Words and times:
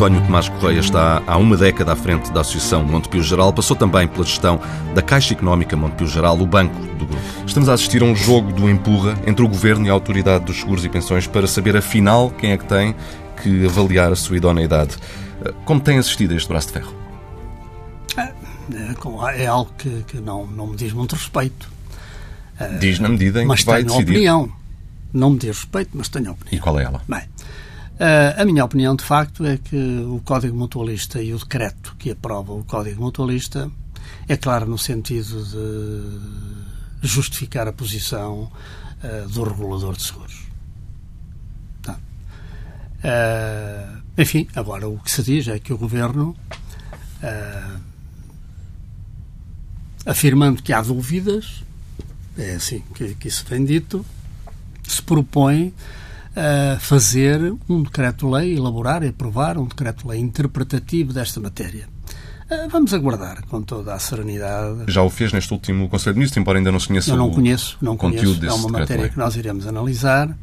António 0.00 0.22
Tomás 0.22 0.48
Correia 0.48 0.80
está 0.80 1.22
há 1.26 1.36
uma 1.36 1.58
década 1.58 1.92
à 1.92 1.94
frente 1.94 2.32
da 2.32 2.40
Associação 2.40 2.82
Montepio 2.82 3.22
Geral, 3.22 3.52
passou 3.52 3.76
também 3.76 4.08
pela 4.08 4.24
gestão 4.24 4.58
da 4.94 5.02
Caixa 5.02 5.34
Económica 5.34 5.76
Montepio 5.76 6.06
Geral, 6.06 6.40
o 6.40 6.46
banco 6.46 6.74
do 6.96 7.04
grupo. 7.04 7.22
Estamos 7.46 7.68
a 7.68 7.74
assistir 7.74 8.00
a 8.00 8.06
um 8.06 8.16
jogo 8.16 8.50
do 8.50 8.70
empurra 8.70 9.14
entre 9.26 9.44
o 9.44 9.48
Governo 9.48 9.86
e 9.86 9.90
a 9.90 9.92
Autoridade 9.92 10.46
dos 10.46 10.56
Seguros 10.56 10.86
e 10.86 10.88
Pensões 10.88 11.26
para 11.26 11.46
saber, 11.46 11.76
afinal, 11.76 12.30
quem 12.30 12.52
é 12.52 12.56
que 12.56 12.64
tem 12.64 12.94
que 13.42 13.66
avaliar 13.66 14.10
a 14.10 14.16
sua 14.16 14.38
idoneidade. 14.38 14.96
Como 15.66 15.78
tem 15.78 15.98
assistido 15.98 16.32
a 16.32 16.36
este 16.38 16.48
braço 16.48 16.68
de 16.68 16.72
ferro? 16.72 16.94
É, 18.16 19.42
é 19.42 19.46
algo 19.48 19.70
que, 19.76 20.02
que 20.08 20.16
não, 20.16 20.46
não 20.46 20.68
me 20.68 20.76
diz 20.76 20.94
muito 20.94 21.14
respeito. 21.14 21.68
Diz 22.78 22.98
na 22.98 23.10
medida 23.10 23.42
em 23.42 23.46
mas 23.46 23.60
que 23.60 23.66
vai 23.66 23.84
tenho 23.84 23.88
decidir. 23.88 24.12
opinião. 24.12 24.50
Não 25.12 25.28
me 25.28 25.38
diz 25.38 25.58
respeito, 25.58 25.90
mas 25.92 26.08
tenho 26.08 26.30
opinião. 26.30 26.58
E 26.58 26.58
qual 26.58 26.80
é 26.80 26.84
ela? 26.84 27.02
Bem, 27.06 27.24
eh, 28.02 28.34
a 28.38 28.44
minha 28.46 28.64
opinião, 28.64 28.96
de 28.96 29.04
facto, 29.04 29.44
é 29.44 29.58
que 29.58 29.76
o 29.76 30.22
Código 30.24 30.56
Mutualista 30.56 31.22
e 31.22 31.34
o 31.34 31.38
decreto 31.38 31.94
que 31.98 32.10
aprova 32.10 32.54
o 32.54 32.64
Código 32.64 33.02
Mutualista 33.02 33.70
é 34.26 34.38
claro 34.38 34.64
no 34.64 34.78
sentido 34.78 35.44
de 35.44 37.06
justificar 37.06 37.68
a 37.68 37.72
posição 37.74 38.50
uh, 39.04 39.28
do 39.28 39.42
regulador 39.42 39.94
de 39.96 40.02
seguros. 40.02 40.40
Tá. 41.82 41.98
Uh, 43.04 44.02
enfim, 44.16 44.48
agora 44.56 44.88
o 44.88 44.98
que 44.98 45.10
se 45.10 45.22
diz 45.22 45.46
é 45.48 45.58
que 45.58 45.70
o 45.70 45.76
Governo, 45.76 46.34
uh, 47.22 47.80
afirmando 50.06 50.62
que 50.62 50.72
há 50.72 50.80
dúvidas, 50.80 51.62
é 52.38 52.54
assim 52.54 52.82
que, 52.94 53.14
que 53.14 53.28
isso 53.28 53.44
vem 53.46 53.62
dito, 53.62 54.06
se 54.84 55.02
propõe 55.02 55.74
a 56.36 56.78
fazer 56.78 57.54
um 57.68 57.82
decreto-lei, 57.82 58.56
elaborar 58.56 59.02
e 59.02 59.08
aprovar 59.08 59.58
um 59.58 59.66
decreto-lei 59.66 60.20
interpretativo 60.20 61.12
desta 61.12 61.40
matéria. 61.40 61.88
Vamos 62.68 62.92
aguardar 62.92 63.46
com 63.46 63.62
toda 63.62 63.94
a 63.94 63.98
serenidade. 63.98 64.84
Já 64.88 65.02
o 65.02 65.10
fez 65.10 65.32
neste 65.32 65.52
último 65.52 65.88
Conselho 65.88 66.14
de 66.14 66.18
Ministros, 66.18 66.40
embora 66.40 66.58
ainda 66.58 66.72
não 66.72 66.80
se 66.80 66.88
conheça 66.88 67.12
Eu 67.12 67.16
não 67.16 67.28
o 67.28 67.32
conheço, 67.32 67.78
não 67.80 67.96
conteúdo 67.96 68.40
conheço. 68.40 68.56
É 68.56 68.58
uma 68.58 68.68
matéria 68.80 69.08
que 69.08 69.16
nós 69.16 69.36
iremos 69.36 69.68
analisar 69.68 70.28
uh, 70.28 70.36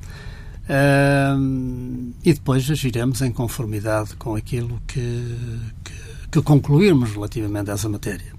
e 2.23 2.33
depois 2.33 2.71
agiremos 2.71 3.21
em 3.21 3.31
conformidade 3.31 4.15
com 4.15 4.35
aquilo 4.35 4.81
que, 4.87 5.35
que, 5.83 5.93
que 6.31 6.41
concluirmos 6.41 7.11
relativamente 7.11 7.71
a 7.71 7.73
essa 7.73 7.89
matéria. 7.89 8.33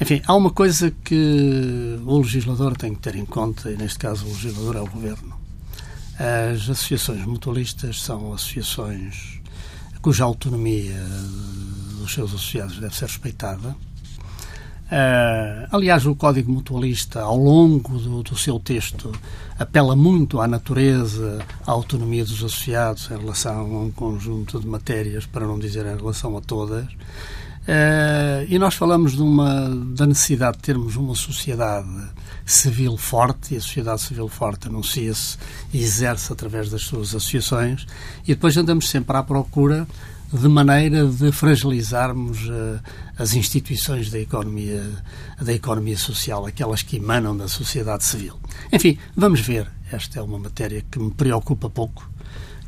Enfim, 0.00 0.22
há 0.24 0.36
uma 0.36 0.50
coisa 0.50 0.92
que 1.02 1.98
o 2.06 2.18
legislador 2.18 2.76
tem 2.76 2.94
que 2.94 3.00
ter 3.00 3.16
em 3.16 3.24
conta, 3.24 3.72
e 3.72 3.76
neste 3.76 3.98
caso 3.98 4.24
o 4.24 4.28
legislador 4.28 4.76
é 4.76 4.80
o 4.80 4.86
Governo. 4.86 5.37
As 6.18 6.68
associações 6.68 7.24
mutualistas 7.24 8.02
são 8.02 8.32
associações 8.32 9.38
cuja 10.00 10.24
autonomia 10.24 10.96
dos 12.00 12.12
seus 12.12 12.32
associados 12.34 12.78
deve 12.78 12.94
ser 12.94 13.06
respeitada. 13.06 13.76
Uh, 14.90 15.68
aliás, 15.70 16.06
o 16.06 16.14
Código 16.14 16.50
Mutualista, 16.50 17.20
ao 17.20 17.36
longo 17.36 17.98
do, 17.98 18.22
do, 18.22 18.38
seu 18.38 18.58
texto, 18.58 19.12
apela 19.58 19.94
muito 19.94 20.40
à 20.40 20.48
natureza, 20.48 21.44
à 21.66 21.72
autonomia 21.72 22.24
dos 22.24 22.38
associados 22.38 23.10
em 23.10 23.18
relação 23.18 23.76
a 23.76 23.80
um 23.82 23.90
conjunto 23.90 24.58
de 24.58 24.66
matérias, 24.66 25.26
para 25.26 25.46
não 25.46 25.58
dizer 25.58 25.84
em 25.84 25.94
relação 25.94 26.38
a 26.38 26.40
todas. 26.40 26.86
Uh, 27.68 28.48
e 28.48 28.58
nós 28.58 28.74
falamos 28.74 29.12
de 29.12 29.20
uma, 29.20 29.68
da 29.94 30.06
necessidade 30.06 30.56
de 30.56 30.62
termos 30.62 30.96
uma 30.96 31.14
sociedade 31.14 31.86
civil 32.46 32.96
forte, 32.96 33.52
e 33.52 33.58
a 33.58 33.60
sociedade 33.60 34.00
civil 34.00 34.26
forte 34.26 34.68
anuncia-se 34.68 35.36
e 35.70 35.82
exerce 35.82 36.32
através 36.32 36.70
das 36.70 36.80
suas 36.80 37.08
associações, 37.14 37.86
e 38.24 38.28
depois 38.28 38.56
andamos 38.56 38.88
sempre 38.88 39.14
à 39.18 39.22
procura 39.22 39.86
de 40.32 40.48
maneira 40.48 41.06
de 41.06 41.30
fragilizarmos 41.30 42.48
uh, 42.48 42.80
as 43.18 43.34
instituições 43.34 44.10
da 44.10 44.18
economia, 44.18 44.82
da 45.38 45.52
economia 45.52 45.98
social, 45.98 46.46
aquelas 46.46 46.80
que 46.80 46.96
emanam 46.96 47.36
da 47.36 47.48
sociedade 47.48 48.02
civil. 48.02 48.40
Enfim, 48.72 48.96
vamos 49.14 49.40
ver. 49.40 49.70
Esta 49.92 50.20
é 50.20 50.22
uma 50.22 50.38
matéria 50.38 50.82
que 50.90 50.98
me 50.98 51.10
preocupa 51.10 51.68
pouco, 51.68 52.08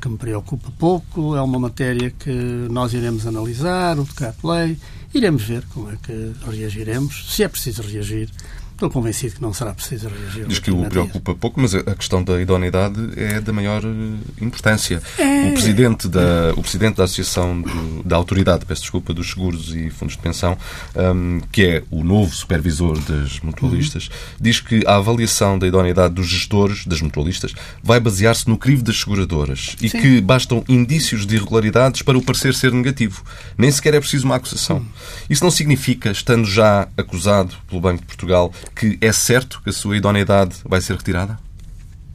que 0.01 0.09
me 0.09 0.17
preocupa 0.17 0.71
pouco, 0.79 1.37
é 1.37 1.43
uma 1.43 1.59
matéria 1.59 2.11
que 2.11 2.31
nós 2.71 2.95
iremos 2.95 3.27
analisar, 3.27 3.99
o 3.99 4.05
decreto-lei, 4.05 4.79
iremos 5.13 5.43
ver 5.43 5.65
como 5.73 5.91
é 5.91 5.97
que 6.03 6.33
reagiremos, 6.51 7.35
se 7.35 7.43
é 7.43 7.49
preciso 7.49 7.83
reagir, 7.83 8.31
Estou 8.81 8.89
convencido 8.89 9.35
que 9.35 9.43
não 9.43 9.53
será 9.53 9.75
preciso 9.75 10.09
reagir. 10.09 10.47
Diz 10.47 10.59
que 10.59 10.71
o 10.71 10.89
preocupa 10.89 11.35
pouco, 11.35 11.61
mas 11.61 11.75
a 11.75 11.95
questão 11.95 12.25
da 12.25 12.41
idoneidade 12.41 12.99
é 13.15 13.39
da 13.39 13.53
maior 13.53 13.83
eh, 13.85 14.43
importância. 14.43 15.03
É... 15.19 15.51
O, 15.51 15.53
presidente 15.53 16.09
da, 16.09 16.55
o 16.57 16.63
presidente 16.63 16.97
da 16.97 17.05
Associação 17.05 17.61
do, 17.61 18.03
da 18.03 18.17
Autoridade, 18.17 18.65
peço 18.65 18.81
desculpa, 18.81 19.13
dos 19.13 19.29
Seguros 19.29 19.75
e 19.75 19.91
Fundos 19.91 20.17
de 20.17 20.23
Pensão, 20.23 20.57
um, 20.97 21.43
que 21.53 21.63
é 21.63 21.83
o 21.91 22.03
novo 22.03 22.35
supervisor 22.35 22.99
das 23.01 23.39
mutualistas, 23.41 24.07
uhum. 24.07 24.37
diz 24.41 24.61
que 24.61 24.83
a 24.87 24.97
avaliação 24.97 25.59
da 25.59 25.67
idoneidade 25.67 26.15
dos 26.15 26.27
gestores 26.27 26.87
das 26.87 27.03
mutualistas 27.03 27.53
vai 27.83 28.01
basear-se 28.01 28.49
no 28.49 28.57
crivo 28.57 28.83
das 28.83 28.99
seguradoras 28.99 29.77
e 29.83 29.91
Sim. 29.91 30.01
que 30.01 30.21
bastam 30.23 30.65
indícios 30.67 31.27
de 31.27 31.37
irregularidades 31.37 32.01
para 32.01 32.17
o 32.17 32.23
parecer 32.23 32.55
ser 32.55 32.73
negativo. 32.73 33.23
Nem 33.59 33.71
sequer 33.71 33.93
é 33.93 34.01
preciso 34.01 34.25
uma 34.25 34.37
acusação. 34.37 34.79
Uhum. 34.79 34.87
Isso 35.29 35.45
não 35.45 35.51
significa, 35.51 36.11
estando 36.11 36.47
já 36.47 36.89
acusado 36.97 37.55
pelo 37.69 37.83
Banco 37.83 38.01
de 38.01 38.07
Portugal, 38.07 38.51
que 38.75 38.99
é 39.01 39.13
certo 39.13 39.61
que 39.63 39.71
a 39.71 39.73
sua 39.73 39.97
idoneidade 39.97 40.57
vai 40.65 40.81
ser 40.81 40.97
retirada? 40.97 41.39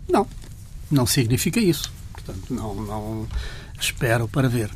Não, 0.09 0.27
não 0.89 1.05
significa 1.05 1.59
isso. 1.59 1.91
Portanto, 2.11 2.53
não, 2.53 2.75
não 2.75 3.27
espero 3.79 4.27
para 4.27 4.47
ver. 4.47 4.71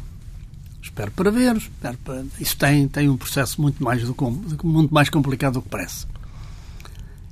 Espero 0.82 1.12
para 1.12 1.32
ver. 1.32 1.56
Espero 1.58 1.98
para... 2.00 2.24
Isso 2.40 2.58
tem, 2.58 2.88
tem 2.88 3.10
um 3.10 3.18
processo 3.18 3.62
muito 3.62 3.84
mais, 3.84 4.04
do, 4.04 4.16
muito 4.64 4.94
mais 4.94 5.10
complicado 5.10 5.54
do 5.54 5.62
que 5.62 5.70
parece. 5.70 6.06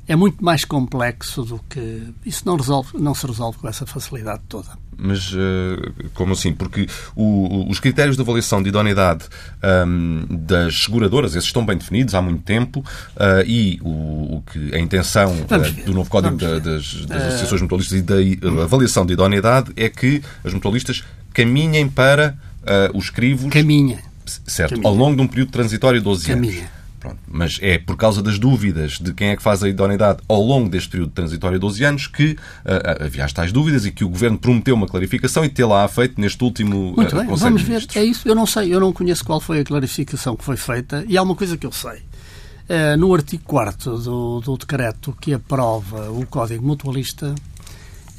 É 0.08 0.16
muito 0.16 0.44
mais 0.44 0.64
complexo 0.64 1.44
do 1.44 1.60
que. 1.70 2.14
Isso 2.26 2.44
não, 2.46 2.56
resolve, 2.56 2.98
não 2.98 3.14
se 3.14 3.28
resolve 3.28 3.58
com 3.58 3.68
essa 3.68 3.86
facilidade 3.86 4.42
toda. 4.48 4.70
Mas 4.98 5.34
uh, 5.34 6.10
como 6.14 6.32
assim? 6.32 6.54
Porque 6.54 6.88
o, 7.14 7.70
os 7.70 7.80
critérios 7.80 8.16
de 8.16 8.22
avaliação 8.22 8.64
de 8.64 8.70
idoneidade 8.70 9.26
um, 9.86 10.26
das 10.30 10.84
seguradoras, 10.84 11.36
esses 11.36 11.46
estão 11.46 11.66
bem 11.66 11.78
definidos 11.78 12.16
há 12.16 12.22
muito 12.22 12.42
tempo 12.42 12.80
uh, 12.80 13.46
e 13.46 13.80
o, 13.84 14.38
o, 14.38 14.44
que 14.52 14.74
a 14.74 14.80
intenção 14.80 15.34
uh, 15.34 15.86
do 15.86 15.94
novo 15.94 16.10
Código 16.10 16.38
da, 16.38 16.58
das, 16.58 17.06
das 17.06 17.24
Associações 17.24 17.62
Mutualistas 17.62 18.00
e 18.00 18.02
da 18.02 18.64
avaliação 18.64 19.06
de 19.06 19.14
idoneidade 19.14 19.72
é 19.76 19.90
que 19.90 20.24
as 20.44 20.54
mutualistas 20.54 21.04
caminhem 21.34 21.90
para 21.90 22.38
os 22.94 23.10
crivos. 23.10 23.50
Caminha. 23.50 24.00
Certo, 24.26 24.72
Caminha. 24.72 24.90
ao 24.90 24.94
longo 24.94 25.16
de 25.16 25.22
um 25.22 25.28
período 25.28 25.52
transitório 25.52 26.00
de 26.00 26.04
12 26.04 26.28
Caminha. 26.28 26.77
Pronto. 27.08 27.20
Mas 27.28 27.58
é 27.62 27.78
por 27.78 27.96
causa 27.96 28.22
das 28.22 28.38
dúvidas 28.38 29.00
de 29.00 29.14
quem 29.14 29.30
é 29.30 29.36
que 29.38 29.42
faz 29.42 29.64
a 29.64 29.70
idoneidade 29.70 30.20
ao 30.28 30.42
longo 30.42 30.70
deste 30.70 30.90
período 30.90 31.12
transitório 31.12 31.58
de 31.58 31.62
12 31.62 31.84
anos 31.84 32.08
que 32.08 32.32
uh, 32.32 33.06
havia 33.06 33.24
as 33.24 33.32
tais 33.32 33.52
dúvidas 33.52 33.86
e 33.86 33.92
que 33.92 34.04
o 34.04 34.10
Governo 34.10 34.38
prometeu 34.38 34.76
uma 34.76 34.88
clarificação 34.88 35.46
e 35.46 35.50
tê-la 35.50 35.88
feito 35.88 36.20
neste 36.20 36.44
último 36.44 36.94
Muito 36.96 37.16
uh, 37.16 37.20
bem, 37.20 37.28
Conselho 37.28 37.52
vamos 37.52 37.62
ver. 37.62 37.86
É 37.96 38.04
isso, 38.04 38.28
eu 38.28 38.36
não 38.36 38.46
sei, 38.46 38.74
eu 38.74 38.80
não 38.80 38.92
conheço 38.92 39.24
qual 39.24 39.40
foi 39.40 39.62
a 39.62 39.64
clarificação 39.64 40.36
que 40.36 40.44
foi 40.44 40.58
feita 40.58 41.06
e 41.08 41.18
há 41.18 41.24
uma 41.24 41.36
coisa 41.36 41.58
que 41.58 41.66
eu 41.66 41.72
sei. 41.72 42.02
Uh, 42.70 42.98
no 42.98 43.14
artigo 43.14 43.44
4 43.46 43.98
do, 44.00 44.42
do 44.42 44.58
decreto 44.58 45.16
que 45.22 45.34
aprova 45.34 46.12
o 46.12 46.26
Código 46.26 46.66
Mutualista, 46.66 47.34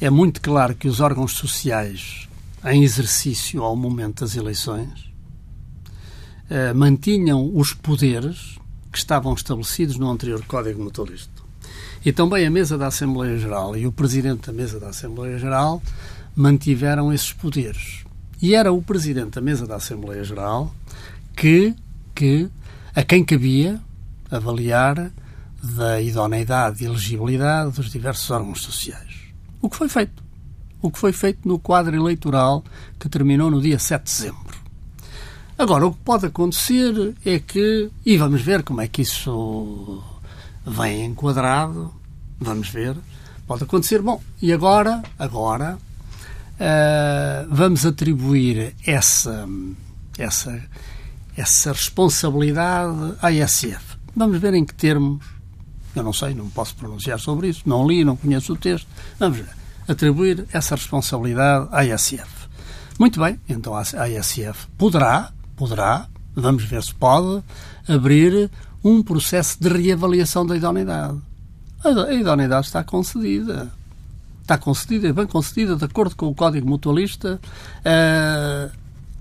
é 0.01 0.09
muito 0.09 0.41
claro 0.41 0.75
que 0.75 0.89
os 0.89 1.01
órgãos 1.01 1.33
sociais 1.33 2.27
em 2.65 2.83
exercício 2.83 3.63
ao 3.63 3.77
momento 3.77 4.21
das 4.21 4.35
eleições 4.35 5.07
mantinham 6.75 7.53
os 7.55 7.75
poderes 7.75 8.58
que 8.91 8.99
estavam 8.99 9.35
estabelecidos 9.35 9.97
no 9.97 10.11
anterior 10.11 10.43
Código 10.47 10.83
Mutualista. 10.83 11.43
E 12.05 12.13
também 12.13 12.47
a 12.47 12.51
mesa 12.51 12.79
da 12.79 12.87
Assembleia 12.87 13.39
Geral 13.39 13.77
e 13.77 13.87
o 13.87 13.93
presidente 13.93 14.47
da 14.47 14.53
mesa 14.53 14.79
da 14.79 14.89
Assembleia 14.89 15.39
Geral 15.39 15.83
mantiveram 16.35 17.13
esses 17.13 17.33
poderes. 17.33 18.05
E 18.41 18.55
era 18.55 18.73
o 18.73 18.81
presidente 18.81 19.33
da 19.33 19.41
mesa 19.41 19.67
da 19.67 19.77
Assembleia 19.77 20.23
Geral 20.23 20.73
que, 21.37 21.75
que 22.15 22.49
a 22.95 23.03
quem 23.03 23.25
cabia 23.25 23.81
avaliar 24.31 25.11
da 25.63 26.01
idoneidade 26.01 26.83
e 26.83 26.87
elegibilidade 26.87 27.73
dos 27.73 27.91
diversos 27.91 28.31
órgãos 28.31 28.63
sociais. 28.63 29.17
O 29.61 29.69
que 29.69 29.77
foi 29.77 29.89
feito? 29.89 30.23
O 30.81 30.91
que 30.91 30.99
foi 30.99 31.13
feito 31.13 31.49
no 31.49 31.59
quadro 31.59 31.97
eleitoral 31.97 32.65
que 32.99 33.09
terminou 33.09 33.51
no 33.51 33.61
dia 33.61 33.79
7 33.79 34.05
de 34.05 34.11
dezembro. 34.11 34.58
Agora, 35.59 35.89
o 35.89 35.93
que 35.93 35.99
pode 36.05 36.25
acontecer 36.25 37.17
é 37.25 37.41
que, 37.41 37.91
e 38.07 38.17
vamos 38.17 38.41
ver 38.43 38.63
como 38.63 38.81
é 38.81 38.87
que 38.87 39.03
isso 39.03 40.01
vem 40.65 41.07
enquadrado, 41.07 41.93
vamos 42.39 42.69
ver, 42.69 42.97
pode 43.45 43.65
acontecer, 43.65 44.01
bom, 44.01 44.23
e 44.41 44.53
agora, 44.53 45.03
agora, 45.19 45.77
uh, 46.55 47.49
vamos 47.51 47.85
atribuir 47.85 48.73
essa, 48.87 49.49
essa, 50.17 50.63
essa 51.37 51.73
responsabilidade 51.73 53.15
à 53.21 53.33
ISF. 53.33 53.99
Vamos 54.15 54.39
ver 54.39 54.55
em 54.55 54.65
que 54.65 54.75
termos, 54.75 55.27
eu 55.93 56.05
não 56.05 56.13
sei, 56.13 56.35
não 56.35 56.49
posso 56.51 56.77
pronunciar 56.77 57.19
sobre 57.19 57.49
isso, 57.49 57.63
não 57.67 57.85
li, 57.85 58.05
não 58.05 58.17
conheço 58.17 58.53
o 58.53 58.57
texto, 58.57 58.87
vamos 59.19 59.39
ver, 59.39 59.49
atribuir 59.89 60.47
essa 60.53 60.77
responsabilidade 60.77 61.67
à 61.73 61.85
ISF. 61.85 62.47
Muito 62.97 63.21
bem, 63.21 63.41
então 63.49 63.75
a 63.75 64.09
ISF 64.09 64.69
poderá, 64.79 65.33
poderá, 65.59 66.07
vamos 66.35 66.65
ver 66.65 66.83
se 66.83 66.95
pode, 66.95 67.43
abrir 67.87 68.51
um 68.83 69.03
processo 69.03 69.61
de 69.61 69.69
reavaliação 69.69 70.47
da 70.47 70.57
idoneidade. 70.57 71.19
A 71.85 72.13
idoneidade 72.13 72.67
está 72.67 72.85
concedida. 72.85 73.71
Está 74.41 74.57
concedida, 74.57 75.09
é 75.09 75.13
bem 75.13 75.27
concedida, 75.27 75.77
de 75.77 75.85
acordo 75.85 76.17
com 76.17 76.27
o 76.27 76.35
Código 76.35 76.67
Mutualista, 76.67 77.39
uh, 77.81 78.73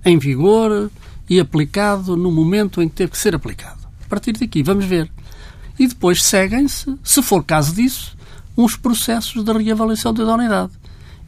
em 0.06 0.18
vigor 0.18 0.90
e 1.30 1.40
aplicado 1.40 2.16
no 2.16 2.32
momento 2.32 2.82
em 2.82 2.88
que 2.88 2.96
teve 2.96 3.12
que 3.12 3.18
ser 3.18 3.36
aplicado. 3.36 3.80
A 4.06 4.08
partir 4.08 4.32
daqui, 4.34 4.64
vamos 4.64 4.86
ver. 4.86 5.12
E 5.78 5.86
depois 5.86 6.24
seguem-se, 6.24 6.98
se 7.04 7.22
for 7.22 7.44
caso 7.44 7.76
disso, 7.76 8.16
uns 8.56 8.78
processos 8.78 9.44
de 9.44 9.52
reavaliação 9.52 10.14
da 10.14 10.24
idoneidade 10.24 10.72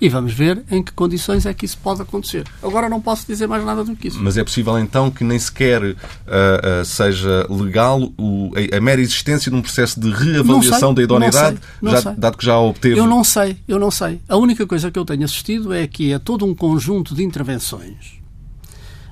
e 0.01 0.07
vamos 0.07 0.34
ver 0.34 0.63
em 0.72 0.81
que 0.81 0.94
condições 0.94 1.46
é 1.46 1.54
que 1.54 1.66
isso 1.66 1.78
pode 1.78 2.01
acontecer. 2.01 2.46
Agora 2.63 2.88
não 2.88 3.01
posso 3.01 3.28
dizer 3.28 3.48
mais 3.48 3.66
nada 3.66 3.84
do 3.84 3.96
que 3.96 4.07
isso. 4.07 4.19
Mas 4.22 4.38
é 4.38 4.44
possível 4.44 4.80
então 4.80 5.12
que 5.12 5.24
nem 5.24 5.38
sequer 5.38 5.84
uh, 5.84 5.92
uh, 5.94 6.86
seja 6.86 7.46
legal 7.50 8.01
o, 8.18 8.51
a, 8.56 8.78
a, 8.78 8.81
mera 8.81 9.01
existência 9.01 9.51
de 9.51 9.57
um 9.57 9.62
processo 9.62 10.00
de 10.00 10.10
reavaliação 10.10 10.90
sei, 10.90 10.96
da 10.96 11.01
idoneidade, 11.04 11.60
não 11.81 11.92
sei, 11.92 11.98
não 11.98 12.13
já, 12.13 12.19
dado 12.19 12.38
que 12.38 12.46
já 12.46 12.57
obteve. 12.57 12.98
Eu 12.98 13.07
não 13.07 13.24
sei, 13.24 13.57
eu 13.68 13.78
não 13.78 13.92
sei. 13.92 14.22
A 14.30 14.38
única 14.38 14.66
coisa 14.66 14.90
que 14.90 14.98
eu 14.98 15.04
tenho 15.04 15.25
assistido 15.25 15.74
é 15.74 15.86
que 15.86 16.13
é 16.13 16.19
todo 16.19 16.45
um 16.45 16.56
conjunto 16.56 17.13
de 17.13 17.24
intervenções 17.24 18.19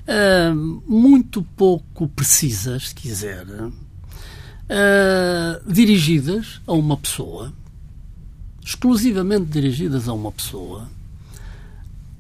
uh, 0.08 0.56
muito 0.88 1.42
pouco 1.56 2.08
precisas, 2.08 2.90
se 2.90 2.96
quiser, 2.96 3.46
dirigidas 5.66 6.62
a 6.68 6.74
uma 6.74 6.98
pessoa 6.98 7.54
exclusivamente 8.68 9.46
dirigidas 9.46 10.10
a 10.10 10.14
uma 10.14 10.30
pessoa, 10.30 10.90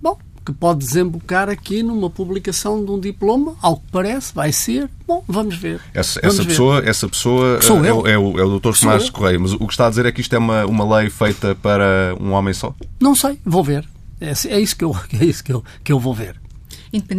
bom, 0.01 0.17
que 0.45 0.53
pode 0.53 0.79
desembocar 0.79 1.49
aqui 1.49 1.83
numa 1.83 2.09
publicação 2.09 2.85
de 2.85 2.89
um 2.89 2.97
diploma, 2.97 3.57
ao 3.61 3.75
que 3.75 3.91
parece, 3.91 4.33
vai 4.33 4.53
ser. 4.53 4.89
Bom, 5.05 5.21
vamos 5.27 5.57
ver. 5.57 5.81
Essa, 5.93 6.21
vamos 6.21 6.35
essa 6.35 6.43
ver. 6.43 6.49
pessoa, 6.49 6.79
essa 6.85 7.09
pessoa 7.09 7.61
Sou 7.61 7.83
é, 7.83 7.89
eu. 7.89 8.07
é, 8.07 8.17
o, 8.17 8.39
é 8.39 8.45
o 8.45 8.59
Dr. 8.59 8.79
Tomás 8.79 9.09
Correia, 9.09 9.37
mas 9.37 9.51
o 9.51 9.59
que 9.59 9.73
está 9.73 9.87
a 9.87 9.89
dizer 9.89 10.05
é 10.05 10.11
que 10.11 10.21
isto 10.21 10.33
é 10.33 10.37
uma, 10.39 10.65
uma 10.65 10.97
lei 10.97 11.09
feita 11.09 11.53
para 11.53 12.15
um 12.17 12.31
homem 12.31 12.53
só? 12.53 12.73
Não 12.97 13.13
sei, 13.13 13.37
vou 13.45 13.61
ver. 13.61 13.85
É, 14.21 14.31
é 14.47 14.59
isso, 14.61 14.77
que 14.77 14.85
eu, 14.85 14.95
é 15.19 15.25
isso 15.25 15.43
que, 15.43 15.51
eu, 15.51 15.61
que 15.83 15.91
eu 15.91 15.99
vou 15.99 16.13
ver. 16.13 16.39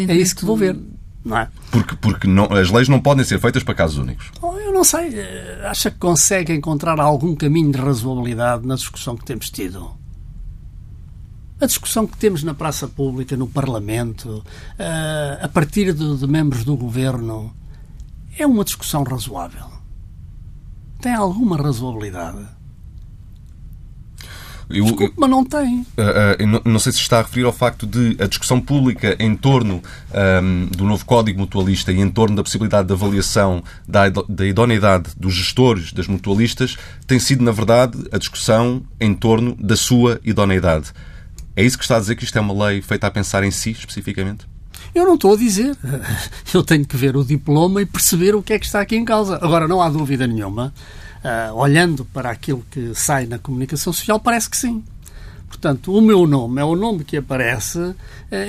É 0.09 0.17
isso 0.17 0.35
que 0.35 0.47
vou 0.47 0.57
ver. 0.57 0.75
Não 1.29 1.37
é? 1.37 1.49
Porque, 1.71 1.95
porque 1.95 2.27
não, 2.27 2.45
as 2.47 2.71
leis 2.71 2.89
não 2.89 3.01
podem 3.01 3.23
ser 3.23 3.39
feitas 3.39 3.63
para 3.63 3.75
casos 3.75 3.99
únicos. 3.99 4.33
Oh, 4.41 4.55
eu 4.55 4.73
não 4.73 4.83
sei. 4.83 5.15
Eh, 5.15 5.67
acha 5.69 5.91
que 5.91 5.99
consegue 5.99 6.55
encontrar 6.55 6.99
algum 6.99 7.37
caminho 7.37 7.71
de 7.71 7.79
razoabilidade 7.79 8.67
na 8.67 8.77
discussão 8.77 9.15
que 9.15 9.27
temos 9.27 9.51
tido? 9.51 9.95
A 11.61 11.67
discussão 11.67 12.07
que 12.07 12.17
temos 12.17 12.43
na 12.43 12.55
praça 12.55 12.89
pública, 12.89 13.37
no 13.37 13.47
Parlamento, 13.47 14.39
uh, 14.39 15.45
a 15.45 15.49
partir 15.49 15.93
de, 15.93 16.17
de 16.17 16.27
membros 16.27 16.65
do 16.65 16.75
governo, 16.75 17.55
é 18.39 18.47
uma 18.47 18.65
discussão 18.65 19.03
razoável. 19.03 19.67
Tem 21.03 21.13
alguma 21.13 21.59
razoabilidade? 21.59 22.58
Eu, 24.71 24.85
Desculpe, 24.85 25.15
mas 25.17 25.31
não 25.31 25.45
tem. 25.45 25.81
Uh, 25.81 26.43
uh, 26.43 26.47
não, 26.47 26.63
não, 26.73 26.79
sei 26.79 26.93
se 26.93 26.99
está 26.99 27.21
a 27.21 27.23
referir 27.23 27.45
ao 27.45 27.53
facto 27.53 27.87
de 27.87 28.17
a 28.23 28.27
discussão 28.27 28.61
pública 28.61 29.17
em 29.19 29.35
torno 29.35 29.83
um, 30.43 30.67
do 30.67 30.85
novo 30.85 31.05
Código 31.07 31.41
Mutualista 31.41 31.91
e 31.91 32.01
em 32.01 32.11
torno 32.11 32.37
da 32.37 32.43
possibilidade 32.43 32.87
de 32.87 32.93
avaliação 32.93 33.63
da, 33.87 34.09
da 34.29 34.47
idoneidade 34.47 35.13
dos 35.17 35.35
gestores 35.35 35.93
das 35.93 36.07
mutualistas 36.07 36.77
tem 37.07 37.19
sido, 37.19 37.43
na 37.43 37.51
verdade, 37.51 37.99
a 38.13 38.19
discussão 38.19 38.83
em 39.01 39.15
torno 39.15 39.57
da 39.59 39.77
sua 39.77 40.21
idoneidade. 40.23 40.93
É 41.57 41.65
isso 41.65 41.79
que 41.79 41.85
está 41.85 41.97
a 41.97 42.01
dizer 42.01 42.15
que 42.15 42.25
isto 42.25 42.37
é 42.37 42.41
uma 42.41 42.67
lei 42.67 42.83
feita 42.83 43.07
a 43.07 43.11
pensar 43.11 43.43
em 43.43 43.51
si, 43.51 43.71
especificamente? 43.71 44.47
Eu 44.95 45.07
não 45.07 45.15
estou 45.15 45.33
a 45.33 45.37
dizer. 45.37 45.77
Eu 46.53 46.63
tenho 46.63 46.85
que 46.85 46.97
ver 46.97 47.17
o 47.17 47.25
diploma 47.25 47.83
e 47.83 47.87
perceber 47.87 48.35
o 48.35 48.43
que 48.43 48.53
é 48.53 48.59
que 48.59 48.67
está 48.67 48.81
aqui 48.81 48.97
em 48.97 49.05
causa. 49.05 49.37
Agora, 49.37 49.67
não 49.67 49.81
há 49.81 49.89
dúvida 49.89 50.27
nenhuma 50.27 50.73
uh, 51.25 51.55
olhando 51.55 52.05
para 52.05 52.31
aquilo 52.31 52.65
que 52.71 52.95
sai 52.95 53.27
na 53.27 53.39
comunicação 53.39 53.93
social, 53.93 54.19
parece 54.21 54.49
que 54.49 54.57
sim. 54.57 54.83
Portanto, 55.49 55.93
o 55.95 56.01
meu 56.01 56.27
nome 56.27 56.61
é 56.61 56.65
o 56.65 56.77
nome 56.77 57.05
que 57.05 57.17
aparece, 57.17 57.79
uh, 57.79 57.97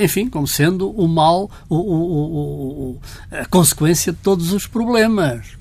enfim, 0.01 0.29
como 0.29 0.47
sendo 0.47 0.89
o 0.91 1.07
mal, 1.07 1.49
o, 1.69 1.75
o, 1.75 2.91
o, 2.91 3.01
a 3.31 3.45
consequência 3.45 4.11
de 4.11 4.19
todos 4.19 4.51
os 4.51 4.67
problemas. 4.67 5.57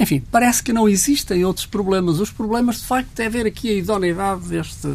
Enfim, 0.00 0.22
parece 0.30 0.62
que 0.62 0.72
não 0.72 0.88
existem 0.88 1.44
outros 1.44 1.66
problemas. 1.66 2.20
Os 2.20 2.30
problemas, 2.30 2.76
de 2.76 2.86
facto, 2.86 3.18
é 3.18 3.28
ver 3.28 3.46
aqui 3.46 3.68
a 3.68 3.74
idoneidade 3.74 4.48
deste, 4.48 4.88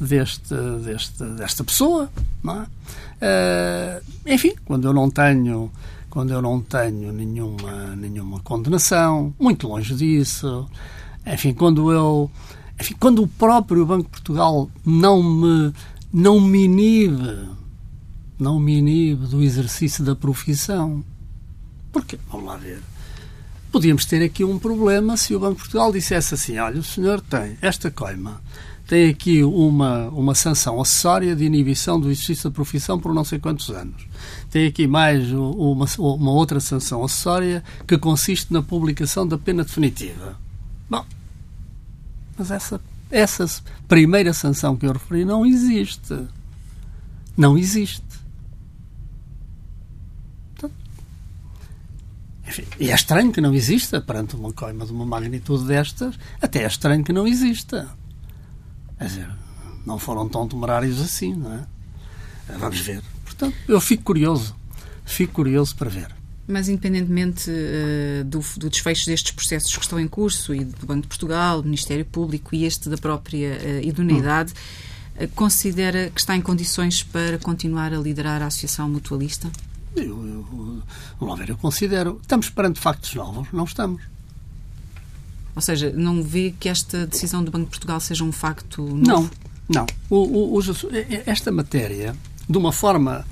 deste, 0.00 0.54
deste, 0.82 1.22
desta 1.22 1.62
pessoa. 1.62 2.10
Não 2.42 2.62
é? 2.62 2.66
Uh, 3.16 4.02
enfim, 4.26 4.54
quando 4.64 4.88
eu 4.88 4.94
não 4.94 5.10
tenho 5.10 5.70
quando 6.16 6.30
eu 6.30 6.40
não 6.40 6.62
tenho 6.62 7.12
nenhuma, 7.12 7.94
nenhuma 7.94 8.40
condenação, 8.40 9.34
muito 9.38 9.68
longe 9.68 9.94
disso. 9.94 10.66
Enfim, 11.26 11.52
quando 11.52 11.92
eu. 11.92 12.30
Enfim, 12.80 12.94
quando 12.98 13.22
o 13.22 13.28
próprio 13.28 13.84
Banco 13.84 14.04
de 14.04 14.08
Portugal 14.08 14.70
não 14.82 15.22
me, 15.22 15.74
não 16.10 16.40
me 16.40 16.64
inibe, 16.64 17.50
não 18.38 18.58
me 18.58 18.78
inibe 18.78 19.26
do 19.26 19.42
exercício 19.42 20.02
da 20.02 20.16
profissão. 20.16 21.04
Porque, 21.92 22.18
vamos 22.30 22.46
lá 22.46 22.56
ver, 22.56 22.80
podíamos 23.70 24.06
ter 24.06 24.22
aqui 24.22 24.42
um 24.42 24.58
problema 24.58 25.18
se 25.18 25.34
o 25.34 25.40
Banco 25.40 25.56
de 25.56 25.60
Portugal 25.64 25.92
dissesse 25.92 26.32
assim: 26.32 26.56
olha, 26.56 26.80
o 26.80 26.82
senhor 26.82 27.20
tem 27.20 27.58
esta 27.60 27.90
coima 27.90 28.40
tem 28.86 29.10
aqui 29.10 29.42
uma, 29.42 30.08
uma 30.10 30.34
sanção 30.34 30.80
acessória 30.80 31.34
de 31.34 31.44
inibição 31.44 31.98
do 31.98 32.08
exercício 32.08 32.48
da 32.48 32.54
profissão 32.54 33.00
por 33.00 33.12
não 33.12 33.24
sei 33.24 33.38
quantos 33.38 33.68
anos. 33.70 34.06
Tem 34.48 34.66
aqui 34.66 34.86
mais 34.86 35.32
uma, 35.32 35.86
uma 35.98 36.30
outra 36.30 36.60
sanção 36.60 37.04
acessória 37.04 37.64
que 37.86 37.98
consiste 37.98 38.52
na 38.52 38.62
publicação 38.62 39.26
da 39.26 39.36
pena 39.36 39.64
definitiva. 39.64 40.38
Bom, 40.88 41.04
mas 42.38 42.52
essa, 42.52 42.80
essa 43.10 43.46
primeira 43.88 44.32
sanção 44.32 44.76
que 44.76 44.86
eu 44.86 44.92
referi 44.92 45.24
não 45.24 45.44
existe. 45.44 46.16
Não 47.36 47.58
existe. 47.58 48.06
Enfim, 52.48 52.64
e 52.78 52.92
é 52.92 52.94
estranho 52.94 53.32
que 53.32 53.40
não 53.40 53.52
exista 53.52 54.00
perante 54.00 54.36
uma 54.36 54.52
coima 54.52 54.86
de 54.86 54.92
uma 54.92 55.04
magnitude 55.04 55.64
destas, 55.64 56.16
até 56.40 56.62
é 56.62 56.66
estranho 56.68 57.02
que 57.02 57.12
não 57.12 57.26
exista. 57.26 57.88
Quer 58.98 59.04
dizer, 59.04 59.30
não 59.84 59.98
foram 59.98 60.28
tão 60.28 60.48
temerários 60.48 61.00
assim, 61.00 61.34
não 61.34 61.52
é? 61.52 61.66
Vamos 62.58 62.80
ver. 62.80 63.02
Portanto, 63.24 63.56
eu 63.68 63.80
fico 63.80 64.04
curioso. 64.04 64.54
Fico 65.04 65.34
curioso 65.34 65.74
para 65.76 65.90
ver. 65.90 66.14
Mas, 66.48 66.68
independentemente 66.68 67.50
uh, 67.50 68.24
do, 68.24 68.40
do, 68.56 68.70
desfecho 68.70 69.06
destes 69.06 69.32
processos 69.32 69.74
que 69.74 69.82
estão 69.82 69.98
em 69.98 70.06
curso, 70.06 70.54
e 70.54 70.64
do 70.64 70.86
Banco 70.86 71.02
de 71.02 71.08
Portugal, 71.08 71.60
do 71.60 71.64
Ministério 71.64 72.04
Público 72.04 72.54
e 72.54 72.64
este 72.64 72.88
da 72.88 72.96
própria 72.96 73.58
uh, 73.58 73.86
idoneidade, 73.86 74.52
uh, 74.52 75.28
considera 75.34 76.08
que 76.10 76.20
está 76.20 76.36
em 76.36 76.40
condições 76.40 77.02
para 77.02 77.36
continuar 77.38 77.92
a 77.92 77.98
liderar 77.98 78.42
a 78.42 78.46
Associação 78.46 78.88
Mutualista? 78.88 79.50
Eu, 79.96 80.26
eu, 80.26 80.82
vamos 81.18 81.34
lá 81.34 81.34
ver, 81.34 81.50
eu 81.50 81.56
considero. 81.56 82.18
Estamos 82.22 82.48
perante 82.48 82.78
factos 82.78 83.12
novos? 83.14 83.48
Não 83.52 83.64
estamos. 83.64 84.02
Ou 85.56 85.62
seja, 85.62 85.90
não 85.90 86.22
vê 86.22 86.54
que 86.60 86.68
esta 86.68 87.06
decisão 87.06 87.42
do 87.42 87.50
Banco 87.50 87.64
de 87.64 87.70
Portugal 87.70 87.98
seja 87.98 88.22
um 88.22 88.30
facto 88.30 88.82
novo? 88.82 89.30
Não, 89.66 89.86
não. 89.86 89.86
O, 90.10 90.58
o, 90.58 90.60
esta 91.24 91.50
matéria, 91.50 92.14
de 92.46 92.58
uma 92.58 92.72
forma 92.72 93.26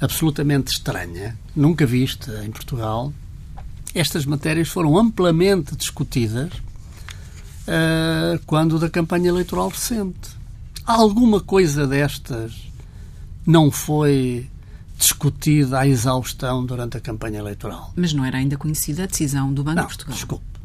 absolutamente 0.00 0.72
estranha, 0.72 1.38
nunca 1.54 1.84
vista 1.84 2.42
em 2.42 2.50
Portugal, 2.50 3.12
estas 3.94 4.24
matérias 4.24 4.68
foram 4.68 4.96
amplamente 4.96 5.76
discutidas 5.76 6.50
uh, 6.54 8.40
quando 8.46 8.78
da 8.78 8.88
campanha 8.88 9.28
eleitoral 9.28 9.68
recente. 9.68 10.38
Alguma 10.86 11.38
coisa 11.38 11.86
destas 11.86 12.54
não 13.46 13.70
foi 13.70 14.48
discutida 14.96 15.80
à 15.80 15.86
exaustão 15.86 16.64
durante 16.64 16.96
a 16.96 17.00
campanha 17.00 17.40
eleitoral. 17.40 17.92
Mas 17.94 18.14
não 18.14 18.24
era 18.24 18.38
ainda 18.38 18.56
conhecida 18.56 19.04
a 19.04 19.06
decisão 19.06 19.52
do 19.52 19.62
Banco 19.62 19.76
não, 19.76 19.82
de 19.82 19.88
Portugal? 19.88 20.14
Desculpe 20.14 20.57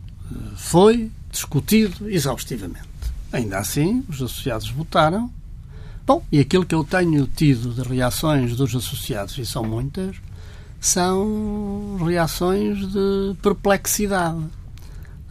foi 0.56 1.12
discutido 1.32 2.10
exaustivamente. 2.10 2.88
Ainda 3.32 3.58
assim, 3.58 4.03
os 4.08 4.22
associados 4.22 4.70
votaram. 4.70 5.32
Bom, 6.06 6.24
e 6.32 6.39
aquilo 6.39 6.65
que 6.65 6.75
eu 6.75 6.84
tenho 6.84 7.25
tido 7.27 7.74
de 7.74 7.82
reações 7.82 8.56
dos 8.56 8.75
associados, 8.75 9.38
e 9.38 9.46
são 9.46 9.63
muitas, 9.63 10.18
são 10.80 11.98
reações 12.06 12.80
de 12.92 13.36
perplexidade 13.42 14.44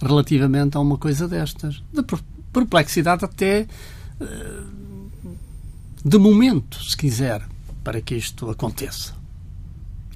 relativamente 0.00 0.76
a 0.76 0.80
uma 0.80 0.98
coisa 0.98 1.28
destas. 1.28 1.82
De 1.92 2.02
perplexidade 2.52 3.24
até 3.24 3.66
eh, 4.20 4.62
de 6.04 6.18
momento, 6.18 6.82
se 6.82 6.96
quiser, 6.96 7.46
para 7.84 8.00
que 8.00 8.14
isto 8.16 8.50
aconteça. 8.50 9.14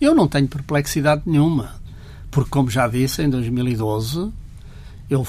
Eu 0.01 0.15
não 0.15 0.27
tenho 0.27 0.49
perplexidade 0.49 1.23
nenhuma, 1.25 1.81
porque, 2.31 2.51
como 2.51 2.69
já 2.69 2.89
disse, 2.89 3.23
em 3.23 3.31
2012 3.31 4.33
eu 5.09 5.27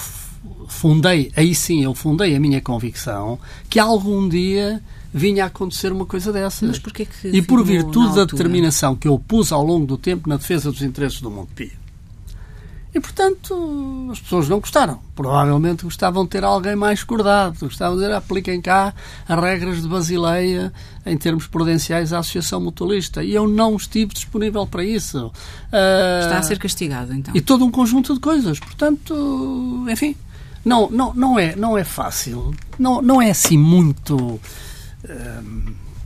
fundei, 0.67 1.31
aí 1.35 1.53
sim, 1.55 1.83
eu 1.83 1.93
fundei 1.93 2.35
a 2.35 2.39
minha 2.39 2.61
convicção 2.61 3.39
que 3.69 3.79
algum 3.79 4.27
dia 4.27 4.81
vinha 5.13 5.45
a 5.45 5.47
acontecer 5.47 5.91
uma 5.91 6.05
coisa 6.05 6.31
dessas. 6.31 6.69
Mas 6.69 6.79
porquê 6.79 7.05
que 7.05 7.27
e 7.29 7.41
por 7.41 7.63
virtude 7.63 8.15
da 8.15 8.25
determinação 8.25 8.95
que 8.95 9.07
eu 9.07 9.17
pus 9.17 9.51
ao 9.51 9.63
longo 9.63 9.85
do 9.85 9.97
tempo 9.97 10.29
na 10.29 10.37
defesa 10.37 10.71
dos 10.71 10.81
interesses 10.81 11.21
do 11.21 11.31
Montepio. 11.31 11.86
E, 12.97 12.99
portanto, 12.99 14.09
as 14.11 14.19
pessoas 14.19 14.49
não 14.49 14.59
gostaram. 14.59 14.99
Provavelmente 15.15 15.83
gostavam 15.83 16.23
de 16.23 16.31
ter 16.31 16.43
alguém 16.43 16.75
mais 16.75 16.99
escordado. 16.99 17.59
Gostavam 17.59 17.95
de 17.95 18.03
dizer, 18.03 18.15
apliquem 18.15 18.59
cá 18.59 18.91
as 19.27 19.39
regras 19.39 19.83
de 19.83 19.87
Basileia 19.87 20.73
em 21.05 21.15
termos 21.15 21.45
prudenciais 21.45 22.11
à 22.11 22.19
Associação 22.19 22.59
Mutualista. 22.59 23.23
E 23.23 23.35
eu 23.35 23.47
não 23.47 23.75
estive 23.75 24.13
disponível 24.13 24.65
para 24.65 24.83
isso. 24.83 25.27
Uh, 25.27 26.23
Está 26.23 26.39
a 26.39 26.41
ser 26.41 26.57
castigado, 26.57 27.13
então. 27.13 27.35
E 27.35 27.39
todo 27.39 27.63
um 27.63 27.69
conjunto 27.69 28.15
de 28.15 28.19
coisas. 28.19 28.59
Portanto, 28.59 29.85
enfim, 29.87 30.15
não, 30.65 30.89
não, 30.89 31.13
não, 31.13 31.37
é, 31.37 31.55
não 31.55 31.77
é 31.77 31.83
fácil. 31.83 32.55
Não, 32.79 32.99
não 32.99 33.21
é 33.21 33.29
assim 33.29 33.59
muito 33.59 34.39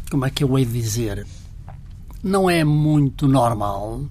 como 0.10 0.26
é 0.26 0.30
que 0.30 0.44
eu 0.44 0.60
hei 0.60 0.66
de 0.66 0.74
dizer? 0.74 1.26
Não 2.22 2.50
é 2.50 2.66
muito 2.66 3.30
normal 3.30 4.02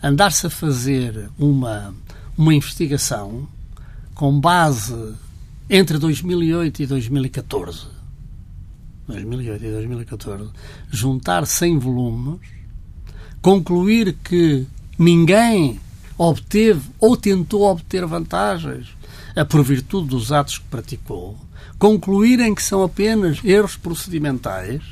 andar-se 0.00 0.46
a 0.46 0.50
fazer 0.50 1.28
uma, 1.36 1.92
uma 2.40 2.54
investigação 2.54 3.46
com 4.14 4.40
base 4.40 5.14
entre 5.68 5.98
2008 5.98 6.82
e 6.82 6.86
2014. 6.86 7.86
2008 9.06 9.64
e 9.64 9.70
2014. 9.70 10.50
Juntar 10.90 11.46
100 11.46 11.78
volumes, 11.78 12.40
concluir 13.42 14.16
que 14.24 14.66
ninguém 14.98 15.78
obteve 16.16 16.88
ou 16.98 17.16
tentou 17.16 17.62
obter 17.62 18.06
vantagens 18.06 18.88
por 19.48 19.62
virtude 19.62 20.08
dos 20.08 20.32
atos 20.32 20.58
que 20.58 20.64
praticou 20.64 21.38
concluírem 21.78 22.54
que 22.54 22.62
são 22.62 22.82
apenas 22.82 23.42
erros 23.42 23.74
procedimentais 23.74 24.82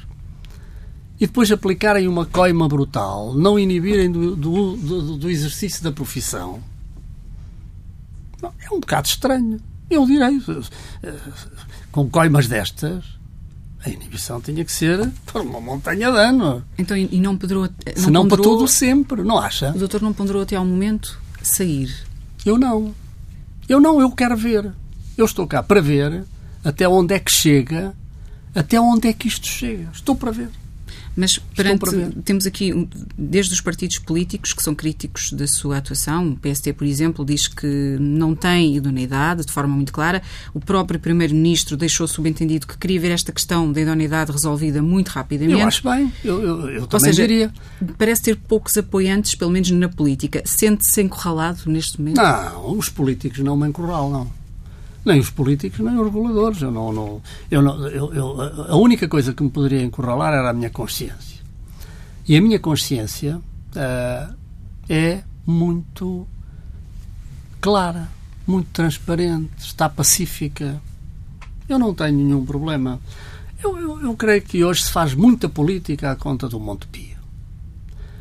e 1.20 1.26
depois 1.26 1.52
aplicarem 1.52 2.08
uma 2.08 2.24
coima 2.24 2.66
brutal, 2.66 3.34
não 3.34 3.58
inibirem 3.58 4.10
do, 4.10 4.34
do, 4.34 4.76
do, 4.76 5.16
do 5.18 5.30
exercício 5.30 5.84
da 5.84 5.92
profissão, 5.92 6.62
é 8.42 8.74
um 8.74 8.80
bocado 8.80 9.08
estranho. 9.08 9.60
Eu 9.90 10.04
direi, 10.06 10.40
eh, 11.02 11.14
com 11.90 12.08
coimas 12.08 12.46
destas, 12.46 13.04
a 13.84 13.88
inibição 13.88 14.40
tinha 14.40 14.64
que 14.64 14.72
ser 14.72 15.10
por 15.26 15.40
uma 15.42 15.60
montanha 15.60 16.10
de 16.10 16.18
anos. 16.18 16.62
Então, 16.76 16.96
e 16.96 17.20
não 17.20 17.36
ponderou... 17.36 17.64
Não 17.64 17.70
Se 17.96 18.10
não 18.10 18.22
ponderou, 18.22 18.28
para 18.28 18.42
todo 18.44 18.68
sempre, 18.68 19.22
não 19.22 19.38
acha? 19.38 19.70
O 19.70 19.78
doutor 19.78 20.02
não 20.02 20.12
ponderou 20.12 20.42
até 20.42 20.56
ao 20.56 20.64
momento 20.64 21.18
sair? 21.42 21.94
Eu 22.44 22.58
não. 22.58 22.94
Eu 23.68 23.80
não, 23.80 24.00
eu 24.00 24.10
quero 24.10 24.36
ver. 24.36 24.72
Eu 25.16 25.24
estou 25.24 25.46
cá 25.46 25.62
para 25.62 25.80
ver 25.80 26.24
até 26.64 26.88
onde 26.88 27.14
é 27.14 27.18
que 27.18 27.30
chega, 27.30 27.94
até 28.54 28.80
onde 28.80 29.08
é 29.08 29.12
que 29.12 29.28
isto 29.28 29.46
chega. 29.46 29.88
Estou 29.92 30.14
para 30.14 30.30
ver. 30.30 30.50
Mas 31.18 31.36
perante, 31.36 31.84
temos 32.24 32.46
aqui, 32.46 32.88
desde 33.18 33.52
os 33.52 33.60
partidos 33.60 33.98
políticos 33.98 34.52
que 34.52 34.62
são 34.62 34.72
críticos 34.72 35.32
da 35.32 35.48
sua 35.48 35.78
atuação, 35.78 36.28
o 36.30 36.36
PST, 36.36 36.72
por 36.74 36.86
exemplo, 36.86 37.24
diz 37.24 37.48
que 37.48 37.96
não 37.98 38.36
tem 38.36 38.76
idoneidade, 38.76 39.44
de 39.44 39.50
forma 39.50 39.74
muito 39.74 39.92
clara. 39.92 40.22
O 40.54 40.60
próprio 40.60 41.00
Primeiro-Ministro 41.00 41.76
deixou 41.76 42.06
subentendido 42.06 42.68
que 42.68 42.78
queria 42.78 43.00
ver 43.00 43.10
esta 43.10 43.32
questão 43.32 43.72
da 43.72 43.80
idoneidade 43.80 44.30
resolvida 44.30 44.80
muito 44.80 45.08
rapidamente. 45.08 45.60
Eu 45.60 45.66
acho 45.66 45.82
bem, 45.82 46.12
eu, 46.24 46.40
eu, 46.40 46.70
eu 46.70 46.86
também 46.86 47.12
seja, 47.12 47.26
diria. 47.26 47.52
Parece 47.98 48.22
ter 48.22 48.36
poucos 48.36 48.78
apoiantes, 48.78 49.34
pelo 49.34 49.50
menos 49.50 49.72
na 49.72 49.88
política. 49.88 50.40
Sente-se 50.44 51.02
encurralado 51.02 51.62
neste 51.66 51.98
momento? 51.98 52.18
Não, 52.18 52.78
os 52.78 52.88
políticos 52.88 53.40
não 53.40 53.56
me 53.56 53.66
encurralam 53.66 54.37
nem 55.04 55.18
os 55.18 55.30
políticos, 55.30 55.78
nem 55.80 55.98
os 55.98 56.04
reguladores. 56.04 56.62
Eu 56.62 56.70
não, 56.70 56.92
não, 56.92 57.22
eu 57.50 57.62
não, 57.62 57.86
eu, 57.88 58.14
eu, 58.14 58.40
a 58.68 58.76
única 58.76 59.08
coisa 59.08 59.32
que 59.32 59.42
me 59.42 59.50
poderia 59.50 59.82
encurralar 59.82 60.32
era 60.32 60.50
a 60.50 60.52
minha 60.52 60.70
consciência. 60.70 61.38
E 62.26 62.36
a 62.36 62.42
minha 62.42 62.58
consciência 62.58 63.36
uh, 63.38 64.34
é 64.88 65.22
muito 65.46 66.26
clara, 67.60 68.08
muito 68.46 68.68
transparente, 68.70 69.50
está 69.58 69.88
pacífica. 69.88 70.80
Eu 71.68 71.78
não 71.78 71.94
tenho 71.94 72.16
nenhum 72.16 72.44
problema. 72.44 73.00
Eu, 73.62 73.78
eu, 73.78 74.00
eu 74.02 74.14
creio 74.14 74.42
que 74.42 74.62
hoje 74.62 74.84
se 74.84 74.90
faz 74.90 75.14
muita 75.14 75.48
política 75.48 76.10
à 76.10 76.16
conta 76.16 76.48
do 76.48 76.60
Monte 76.60 76.86
Pio. 76.86 77.18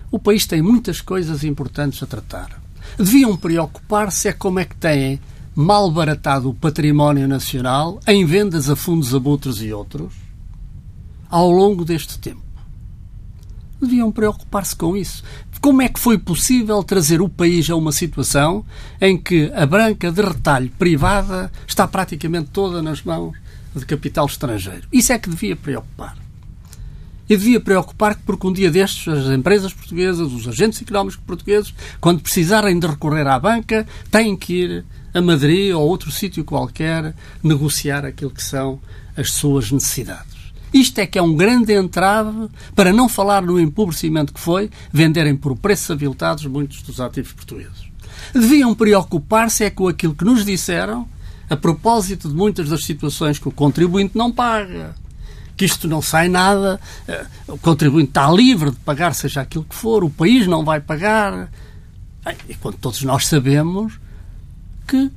O 0.09 0.17
país 0.17 0.45
tem 0.45 0.61
muitas 0.61 1.01
coisas 1.01 1.43
importantes 1.43 2.01
a 2.01 2.05
tratar. 2.05 2.61
Deviam 2.97 3.35
preocupar-se 3.35 4.29
é 4.29 4.33
como 4.33 4.59
é 4.59 4.65
que 4.65 4.75
têm 4.75 5.19
malbaratado 5.59 6.51
o 6.51 6.53
património 6.53 7.27
nacional 7.27 7.99
em 8.05 8.23
vendas 8.23 8.69
a 8.69 8.75
fundos 8.75 9.15
abutres 9.15 9.59
e 9.59 9.73
outros 9.73 10.13
ao 11.27 11.49
longo 11.49 11.83
deste 11.83 12.19
tempo. 12.19 12.43
Deviam 13.81 14.11
preocupar-se 14.11 14.75
com 14.75 14.95
isso. 14.95 15.23
Como 15.59 15.81
é 15.81 15.89
que 15.89 15.99
foi 15.99 16.19
possível 16.19 16.83
trazer 16.83 17.21
o 17.21 17.27
país 17.27 17.67
a 17.71 17.75
uma 17.75 17.91
situação 17.91 18.63
em 19.01 19.17
que 19.17 19.51
a 19.55 19.65
branca 19.65 20.11
de 20.11 20.21
retalho 20.21 20.71
privada 20.77 21.51
está 21.67 21.87
praticamente 21.87 22.51
toda 22.51 22.83
nas 22.83 23.01
mãos 23.01 23.35
de 23.75 23.83
capital 23.83 24.27
estrangeiro? 24.27 24.87
Isso 24.93 25.11
é 25.11 25.17
que 25.17 25.27
devia 25.27 25.55
preocupar. 25.55 26.26
E 27.29 27.35
devia 27.35 27.59
preocupar 27.59 28.15
que, 28.15 28.23
porque 28.23 28.47
um 28.47 28.53
dia 28.53 28.71
destes, 28.71 29.07
as 29.07 29.25
empresas 29.27 29.73
portuguesas, 29.73 30.31
os 30.31 30.47
agentes 30.47 30.81
económicos 30.81 31.19
portugueses, 31.25 31.73
quando 31.99 32.21
precisarem 32.21 32.79
de 32.79 32.87
recorrer 32.87 33.27
à 33.27 33.37
banca, 33.37 33.85
têm 34.09 34.35
que 34.35 34.53
ir 34.53 34.85
a 35.13 35.21
Madrid 35.21 35.73
ou 35.73 35.87
outro 35.87 36.11
sítio 36.11 36.45
qualquer 36.45 37.13
negociar 37.43 38.05
aquilo 38.05 38.31
que 38.31 38.43
são 38.43 38.79
as 39.15 39.31
suas 39.31 39.71
necessidades. 39.71 40.37
Isto 40.73 40.99
é 40.99 41.07
que 41.07 41.17
é 41.17 41.21
um 41.21 41.35
grande 41.35 41.73
entrave, 41.73 42.49
para 42.75 42.93
não 42.93 43.09
falar 43.09 43.41
no 43.41 43.59
empobrecimento 43.59 44.33
que 44.33 44.39
foi, 44.39 44.69
venderem 44.91 45.35
por 45.35 45.55
preços 45.57 45.91
aviltados 45.91 46.45
muitos 46.45 46.81
dos 46.81 46.99
ativos 46.99 47.33
portugueses. 47.33 47.87
Deviam 48.33 48.75
preocupar-se 48.75 49.63
é 49.63 49.69
com 49.69 49.87
aquilo 49.87 50.13
que 50.13 50.25
nos 50.25 50.45
disseram 50.45 51.07
a 51.49 51.55
propósito 51.55 52.27
de 52.27 52.35
muitas 52.35 52.69
das 52.69 52.83
situações 52.83 53.39
que 53.39 53.47
o 53.47 53.51
contribuinte 53.51 54.17
não 54.17 54.31
paga. 54.31 54.93
Que 55.57 55.65
isto 55.65 55.87
não 55.87 56.01
sai 56.01 56.29
nada, 56.29 56.79
eh, 57.07 57.25
o 57.47 57.57
contribuinte 57.57 58.11
está 58.11 58.31
livre 58.31 58.71
de 58.71 58.77
pagar 58.77 59.13
seja 59.13 59.41
aquilo 59.41 59.65
que 59.65 59.75
for, 59.75 60.03
o 60.03 60.09
país 60.09 60.47
não 60.47 60.63
vai 60.63 60.79
pagar. 60.79 61.49
E 62.47 62.53
quando 62.55 62.77
todos 62.77 63.01
nós 63.03 63.25
sabemos 63.25 63.99
que 64.87 65.11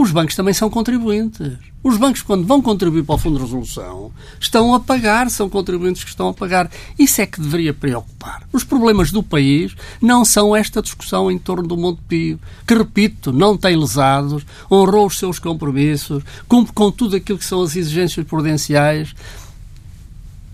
os 0.00 0.12
bancos 0.12 0.36
também 0.36 0.54
são 0.54 0.70
contribuintes. 0.70 1.56
Os 1.82 1.96
bancos, 1.96 2.22
quando 2.22 2.46
vão 2.46 2.62
contribuir 2.62 3.02
para 3.02 3.16
o 3.16 3.18
Fundo 3.18 3.36
de 3.36 3.42
Resolução, 3.42 4.12
estão 4.38 4.72
a 4.72 4.78
pagar, 4.78 5.28
são 5.28 5.48
contribuintes 5.48 6.04
que 6.04 6.10
estão 6.10 6.28
a 6.28 6.34
pagar. 6.34 6.70
Isso 6.96 7.20
é 7.20 7.26
que 7.26 7.40
deveria 7.40 7.74
preocupar. 7.74 8.42
Os 8.52 8.62
problemas 8.62 9.10
do 9.10 9.24
país 9.24 9.74
não 10.00 10.24
são 10.24 10.54
esta 10.54 10.80
discussão 10.80 11.30
em 11.30 11.38
torno 11.38 11.66
do 11.66 11.76
Monte 11.76 12.00
Pio, 12.08 12.38
que, 12.64 12.74
repito, 12.74 13.32
não 13.32 13.56
tem 13.56 13.76
lesados, 13.76 14.46
honrou 14.70 15.06
os 15.06 15.18
seus 15.18 15.40
compromissos, 15.40 16.22
cumpre 16.46 16.72
com 16.72 16.92
tudo 16.92 17.16
aquilo 17.16 17.38
que 17.38 17.44
são 17.44 17.62
as 17.62 17.74
exigências 17.74 18.24
prudenciais. 18.24 19.14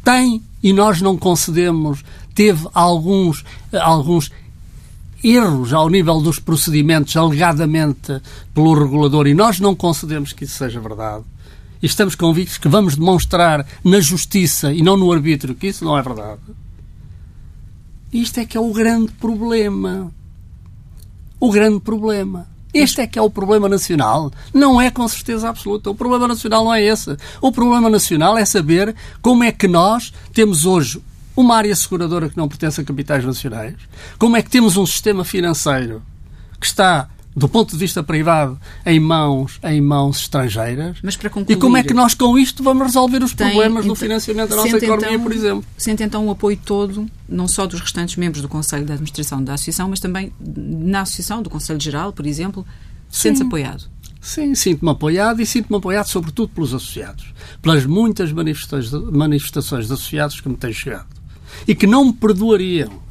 Tem, 0.04 0.42
e 0.62 0.73
nós 0.73 1.00
não 1.00 1.16
concedemos, 1.16 2.04
teve 2.34 2.68
alguns, 2.75 3.44
alguns 3.73 4.30
erros 5.23 5.73
ao 5.73 5.88
nível 5.88 6.20
dos 6.20 6.38
procedimentos 6.38 7.16
alegadamente 7.16 8.20
pelo 8.52 8.75
regulador 8.75 9.26
e 9.26 9.32
nós 9.32 9.58
não 9.58 9.75
concedemos 9.75 10.34
que 10.34 10.44
isso 10.44 10.58
seja 10.58 10.78
verdade. 10.78 11.25
E 11.82 11.87
estamos 11.87 12.14
convictos 12.14 12.58
que 12.58 12.68
vamos 12.68 12.96
demonstrar 12.96 13.66
na 13.82 14.00
justiça 14.00 14.73
e 14.73 14.82
não 14.82 14.96
no 14.96 15.11
arbítrio 15.11 15.54
que 15.54 15.68
isso 15.68 15.84
não 15.84 15.96
é 15.96 16.02
verdade. 16.02 16.40
Isto 18.12 18.40
é 18.40 18.44
que 18.44 18.56
é 18.56 18.61
o 18.61 18.73
grande 18.73 19.12
problema. 19.12 20.12
O 21.40 21.50
grande 21.50 21.80
problema. 21.80 22.46
Este 22.75 23.02
é 23.02 23.07
que 23.07 23.19
é 23.19 23.23
o 23.23 23.31
problema 23.31 23.69
nacional. 23.69 24.33
Não 24.52 24.81
é 24.81 24.90
com 24.90 25.07
certeza 25.07 25.49
absoluta. 25.49 25.88
O 25.90 25.95
problema 25.95 26.26
nacional 26.26 26.64
não 26.64 26.75
é 26.75 26.83
esse. 26.83 27.16
O 27.40 27.52
problema 27.52 27.88
nacional 27.88 28.37
é 28.37 28.45
saber 28.45 28.95
como 29.23 29.45
é 29.45 29.52
que 29.52 29.69
nós 29.69 30.12
temos 30.33 30.66
hoje 30.66 31.00
uma 31.37 31.57
área 31.57 31.75
seguradora 31.75 32.28
que 32.28 32.37
não 32.37 32.49
pertence 32.49 32.81
a 32.81 32.85
capitais 32.85 33.25
nacionais? 33.25 33.76
Como 34.19 34.37
é 34.37 34.43
que 34.43 34.50
temos 34.50 34.76
um 34.76 34.85
sistema 34.85 35.25
financeiro 35.25 36.02
que 36.61 36.66
está 36.66 37.09
do 37.37 37.49
ponto 37.49 37.73
de 37.73 37.79
vista 37.79 38.03
privado, 38.03 38.59
em 38.87 39.00
mãos, 39.00 39.59
em 39.64 39.81
mãos 39.81 40.21
estrangeiras. 40.21 40.99
Mas 41.03 41.17
para 41.17 41.29
concluir, 41.29 41.57
e 41.57 41.61
como 41.61 41.76
é 41.76 41.83
que 41.83 41.93
nós, 41.93 42.14
com 42.14 42.38
isto, 42.38 42.62
vamos 42.62 42.87
resolver 42.87 43.23
os 43.23 43.35
tem, 43.35 43.49
problemas 43.49 43.85
do 43.85 43.95
financiamento 43.95 44.50
da 44.50 44.57
nossa 44.57 44.76
economia, 44.76 45.09
então, 45.09 45.23
por 45.23 45.33
exemplo? 45.33 45.64
Sente 45.76 46.03
então 46.03 46.26
o 46.26 46.31
apoio 46.31 46.59
todo, 46.64 47.07
não 47.29 47.49
só 47.49 47.67
dos 47.67 47.81
restantes 47.81 48.17
membros 48.17 48.41
do 48.41 48.49
Conselho 48.49 48.85
de 48.85 48.93
Administração 48.93 49.43
da 49.43 49.55
Associação, 49.55 49.88
mas 49.88 49.99
também 49.99 50.33
na 50.41 51.00
Associação, 51.00 51.43
do 51.43 51.50
Conselho 51.50 51.81
Geral, 51.81 52.12
por 52.12 52.26
exemplo, 52.26 52.64
sente-se 53.11 53.43
apoiado? 53.43 53.85
Sim, 54.21 54.55
sinto-me 54.55 54.91
apoiado 54.91 55.43
e 55.43 55.47
sinto-me 55.47 55.76
apoiado 55.76 56.07
sobretudo 56.07 56.49
pelos 56.49 56.73
associados, 56.73 57.35
pelas 57.61 57.85
muitas 57.85 58.33
manifestações, 58.33 58.91
manifestações 59.12 59.87
de 59.87 59.93
associados 59.93 60.41
que 60.41 60.49
me 60.49 60.57
têm 60.57 60.73
chegado 60.73 61.09
e 61.69 61.75
que 61.75 61.87
não 61.87 62.07
me 62.07 62.12
perdoariam 62.12 63.03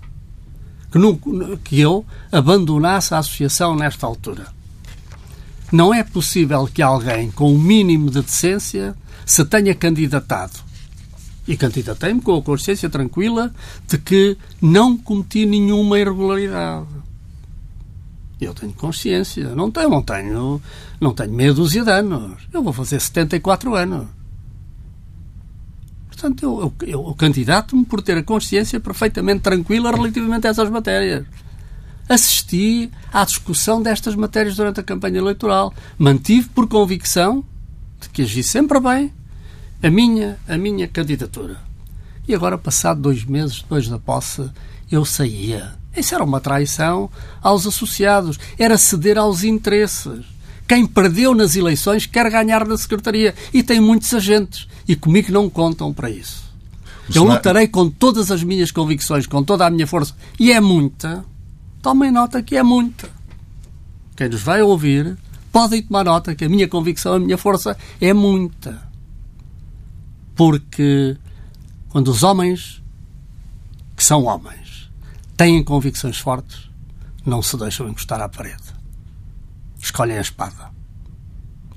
que, 0.93 0.99
não, 0.99 1.57
que 1.57 1.79
eu 1.79 2.05
abandonasse 2.31 3.15
a 3.15 3.17
associação 3.17 3.75
nesta 3.75 4.05
altura. 4.05 4.45
Não 5.71 5.91
é 5.91 6.03
possível 6.03 6.69
que 6.71 6.83
alguém 6.83 7.31
com 7.31 7.51
o 7.51 7.55
um 7.55 7.59
mínimo 7.59 8.11
de 8.11 8.21
decência 8.21 8.95
se 9.25 9.43
tenha 9.43 9.73
candidatado. 9.73 10.53
E 11.47 11.57
candidatei-me 11.57 12.21
com 12.21 12.37
a 12.37 12.41
consciência 12.43 12.89
tranquila 12.91 13.51
de 13.87 13.97
que 13.97 14.37
não 14.61 14.95
cometi 14.95 15.47
nenhuma 15.47 15.97
irregularidade. 15.97 16.85
Eu 18.39 18.53
tenho 18.53 18.73
consciência, 18.73 19.55
não 19.55 19.71
tenho, 19.71 19.89
não 19.89 20.03
tenho, 20.03 20.61
não 21.01 21.13
tenho 21.13 21.33
meia 21.33 21.53
dúzia 21.53 21.83
de 21.83 21.89
anos. 21.89 22.43
Eu 22.53 22.61
vou 22.61 22.71
fazer 22.71 22.99
74 22.99 23.73
anos. 23.73 24.07
Portanto, 26.23 26.41
eu, 26.41 26.73
eu, 26.87 27.07
eu 27.07 27.15
candidato-me 27.15 27.83
por 27.83 28.01
ter 28.01 28.17
a 28.17 28.23
consciência 28.23 28.79
perfeitamente 28.79 29.41
tranquila 29.41 29.91
relativamente 29.91 30.47
a 30.47 30.51
essas 30.51 30.69
matérias. 30.69 31.25
Assisti 32.07 32.89
à 33.11 33.25
discussão 33.25 33.81
destas 33.81 34.15
matérias 34.15 34.55
durante 34.55 34.79
a 34.79 34.83
campanha 34.83 35.17
eleitoral. 35.17 35.73
Mantive 35.97 36.47
por 36.47 36.65
convicção 36.69 37.43
de 37.99 38.07
que 38.07 38.21
agi 38.21 38.41
sempre 38.41 38.79
bem 38.79 39.13
a 39.81 39.89
minha, 39.89 40.39
a 40.47 40.57
minha 40.57 40.87
candidatura. 40.87 41.57
E 42.25 42.33
agora, 42.33 42.57
passado 42.57 43.01
dois 43.01 43.25
meses 43.25 43.61
depois 43.61 43.89
da 43.89 43.99
posse, 43.99 44.49
eu 44.89 45.03
saía. 45.03 45.73
Isso 45.93 46.15
era 46.15 46.23
uma 46.23 46.39
traição 46.39 47.09
aos 47.41 47.67
associados, 47.67 48.39
era 48.57 48.77
ceder 48.77 49.17
aos 49.17 49.43
interesses. 49.43 50.23
Quem 50.67 50.85
perdeu 50.85 51.35
nas 51.35 51.55
eleições 51.55 52.05
quer 52.05 52.29
ganhar 52.29 52.65
na 52.65 52.77
Secretaria 52.77 53.35
e 53.53 53.61
tem 53.61 53.79
muitos 53.79 54.13
agentes 54.13 54.67
e 54.87 54.95
comigo 54.95 55.31
não 55.31 55.49
contam 55.49 55.93
para 55.93 56.09
isso. 56.09 56.43
Eu 57.13 57.25
lutarei 57.25 57.67
com 57.67 57.89
todas 57.89 58.31
as 58.31 58.43
minhas 58.43 58.71
convicções, 58.71 59.27
com 59.27 59.43
toda 59.43 59.65
a 59.65 59.69
minha 59.69 59.85
força, 59.85 60.15
e 60.39 60.51
é 60.51 60.61
muita. 60.61 61.25
Tomem 61.81 62.11
nota 62.11 62.41
que 62.41 62.55
é 62.55 62.63
muita. 62.63 63.09
Quem 64.15 64.29
nos 64.29 64.41
vai 64.41 64.61
ouvir 64.61 65.17
podem 65.51 65.81
tomar 65.81 66.05
nota 66.05 66.33
que 66.33 66.45
a 66.45 66.49
minha 66.49 66.67
convicção, 66.67 67.13
a 67.13 67.19
minha 67.19 67.37
força 67.37 67.77
é 67.99 68.13
muita. 68.13 68.81
Porque 70.33 71.17
quando 71.89 72.07
os 72.07 72.23
homens, 72.23 72.81
que 73.95 74.03
são 74.03 74.23
homens, 74.23 74.89
têm 75.35 75.63
convicções 75.63 76.17
fortes, 76.17 76.69
não 77.25 77.41
se 77.41 77.57
deixam 77.57 77.89
encostar 77.89 78.21
à 78.21 78.29
parede. 78.29 78.82
Escolhem 79.93 80.17
a 80.17 80.21
espada. 80.21 80.71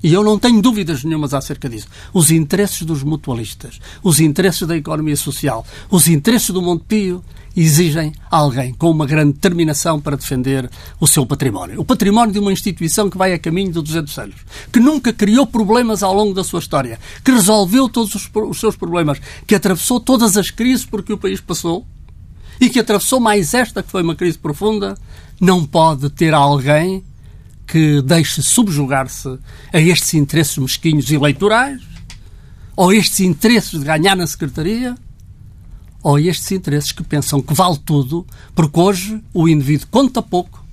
E 0.03 0.11
eu 0.11 0.23
não 0.23 0.39
tenho 0.39 0.59
dúvidas 0.59 1.03
nenhumas 1.03 1.35
acerca 1.35 1.69
disso. 1.69 1.87
Os 2.11 2.31
interesses 2.31 2.81
dos 2.81 3.03
mutualistas, 3.03 3.79
os 4.01 4.19
interesses 4.19 4.67
da 4.67 4.75
economia 4.75 5.15
social, 5.15 5.63
os 5.87 6.07
interesses 6.07 6.49
do 6.49 6.59
Montepio 6.59 7.23
exigem 7.55 8.11
alguém 8.31 8.73
com 8.73 8.89
uma 8.89 9.05
grande 9.05 9.33
determinação 9.33 10.01
para 10.01 10.17
defender 10.17 10.67
o 10.99 11.05
seu 11.05 11.27
património. 11.27 11.79
O 11.79 11.85
património 11.85 12.33
de 12.33 12.39
uma 12.39 12.51
instituição 12.51 13.07
que 13.07 13.19
vai 13.19 13.33
a 13.33 13.39
caminho 13.39 13.67
de 13.71 13.83
200 13.83 14.17
anos, 14.17 14.35
que 14.73 14.79
nunca 14.79 15.13
criou 15.13 15.45
problemas 15.45 16.01
ao 16.01 16.13
longo 16.15 16.33
da 16.33 16.43
sua 16.43 16.59
história, 16.59 16.99
que 17.23 17.31
resolveu 17.31 17.87
todos 17.87 18.15
os, 18.15 18.27
os 18.33 18.59
seus 18.59 18.75
problemas, 18.75 19.21
que 19.45 19.53
atravessou 19.53 19.99
todas 19.99 20.37
as 20.37 20.49
crises 20.49 20.87
por 20.87 21.03
que 21.03 21.13
o 21.13 21.19
país 21.19 21.39
passou 21.39 21.85
e 22.59 22.67
que 22.67 22.79
atravessou 22.79 23.19
mais 23.19 23.53
esta, 23.53 23.83
que 23.83 23.91
foi 23.91 24.01
uma 24.01 24.15
crise 24.15 24.39
profunda, 24.39 24.97
não 25.39 25.63
pode 25.63 26.09
ter 26.09 26.33
alguém 26.33 27.03
que 27.67 28.01
deixe 28.01 28.41
subjugar-se 28.41 29.37
a 29.73 29.79
estes 29.79 30.13
interesses 30.13 30.57
mesquinhos 30.57 31.11
eleitorais, 31.11 31.81
ou 32.75 32.93
estes 32.93 33.19
interesses 33.19 33.77
de 33.77 33.85
ganhar 33.85 34.15
na 34.15 34.25
Secretaria, 34.25 34.95
ou 36.01 36.17
estes 36.17 36.49
interesses 36.53 36.93
que 36.93 37.03
pensam 37.03 37.41
que 37.41 37.53
vale 37.53 37.77
tudo, 37.83 38.25
porque 38.55 38.79
hoje 38.79 39.21
o 39.33 39.49
indivíduo 39.49 39.87
conta 39.91 40.21
pouco, 40.21 40.63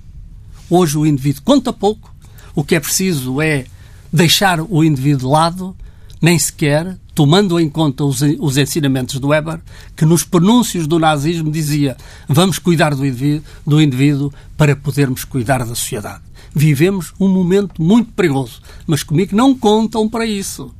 hoje 0.69 0.97
o 0.97 1.05
indivíduo 1.05 1.43
conta 1.43 1.73
pouco, 1.73 2.15
o 2.55 2.63
que 2.63 2.75
é 2.75 2.79
preciso 2.79 3.41
é 3.41 3.65
deixar 4.13 4.61
o 4.61 4.81
indivíduo 4.81 5.19
de 5.19 5.25
lado, 5.25 5.75
nem 6.21 6.39
sequer 6.39 6.97
tomando 7.13 7.59
em 7.59 7.69
conta 7.69 8.03
os, 8.03 8.21
os 8.39 8.57
ensinamentos 8.57 9.19
do 9.19 9.29
Weber, 9.29 9.59
que 9.95 10.05
nos 10.05 10.23
pronúncios 10.23 10.85
do 10.85 10.99
nazismo 10.99 11.49
dizia 11.49 11.95
vamos 12.27 12.59
cuidar 12.59 12.93
do 12.93 13.05
indivíduo, 13.05 13.43
do 13.65 13.81
indivíduo 13.81 14.33
para 14.57 14.75
podermos 14.75 15.23
cuidar 15.23 15.59
da 15.59 15.67
sociedade 15.67 16.21
vivemos 16.55 17.13
um 17.19 17.27
momento 17.27 17.81
muito 17.81 18.11
perigoso. 18.13 18.61
Mas 18.87 19.03
comigo 19.03 19.35
não 19.35 19.53
contam 19.53 20.09
para 20.09 20.25
isso. 20.25 20.73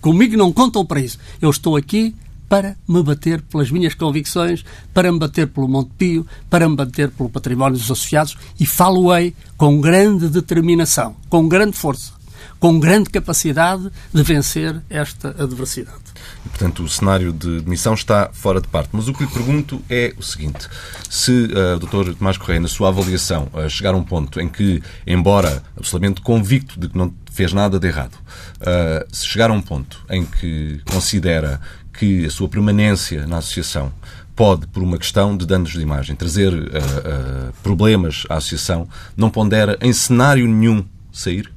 Comigo 0.00 0.36
não 0.36 0.52
contam 0.52 0.84
para 0.84 1.00
isso. 1.00 1.18
Eu 1.40 1.50
estou 1.50 1.76
aqui 1.76 2.14
para 2.48 2.76
me 2.88 3.00
bater 3.00 3.40
pelas 3.42 3.70
minhas 3.70 3.94
convicções, 3.94 4.64
para 4.92 5.12
me 5.12 5.20
bater 5.20 5.46
pelo 5.46 5.68
Montepio, 5.68 6.26
para 6.48 6.68
me 6.68 6.74
bater 6.74 7.08
pelo 7.10 7.30
património 7.30 7.74
dos 7.74 7.84
associados 7.84 8.36
e 8.58 8.66
falo-ei 8.66 9.36
com 9.56 9.80
grande 9.80 10.28
determinação, 10.28 11.14
com 11.28 11.46
grande 11.46 11.76
força, 11.76 12.12
com 12.58 12.80
grande 12.80 13.08
capacidade 13.08 13.88
de 14.12 14.22
vencer 14.24 14.82
esta 14.90 15.28
adversidade. 15.28 16.09
Portanto, 16.50 16.82
o 16.82 16.88
cenário 16.88 17.32
de 17.32 17.60
demissão 17.60 17.94
está 17.94 18.30
fora 18.32 18.60
de 18.60 18.68
parte. 18.68 18.90
Mas 18.92 19.08
o 19.08 19.14
que 19.14 19.24
lhe 19.24 19.30
pergunto 19.30 19.82
é 19.88 20.12
o 20.18 20.22
seguinte: 20.22 20.68
se 21.08 21.30
uh, 21.30 21.76
o 21.76 21.78
Dr. 21.78 22.14
Tomás 22.14 22.36
Correia, 22.36 22.60
na 22.60 22.68
sua 22.68 22.88
avaliação, 22.88 23.48
uh, 23.54 23.68
chegar 23.68 23.94
a 23.94 23.96
um 23.96 24.04
ponto 24.04 24.40
em 24.40 24.48
que, 24.48 24.82
embora 25.06 25.62
absolutamente 25.76 26.20
convicto 26.20 26.78
de 26.78 26.88
que 26.88 26.98
não 26.98 27.12
fez 27.32 27.52
nada 27.52 27.78
de 27.78 27.86
errado, 27.86 28.14
uh, 28.14 29.06
se 29.10 29.26
chegar 29.26 29.50
a 29.50 29.52
um 29.52 29.62
ponto 29.62 30.04
em 30.10 30.24
que 30.24 30.80
considera 30.90 31.60
que 31.92 32.26
a 32.26 32.30
sua 32.30 32.48
permanência 32.48 33.26
na 33.26 33.38
associação 33.38 33.92
pode, 34.34 34.66
por 34.68 34.82
uma 34.82 34.96
questão 34.96 35.36
de 35.36 35.44
danos 35.44 35.70
de 35.70 35.80
imagem, 35.80 36.16
trazer 36.16 36.52
uh, 36.52 37.52
problemas 37.62 38.24
à 38.28 38.36
associação, 38.36 38.88
não 39.16 39.28
pondera 39.28 39.76
em 39.82 39.92
cenário 39.92 40.48
nenhum 40.48 40.84
sair? 41.12 41.52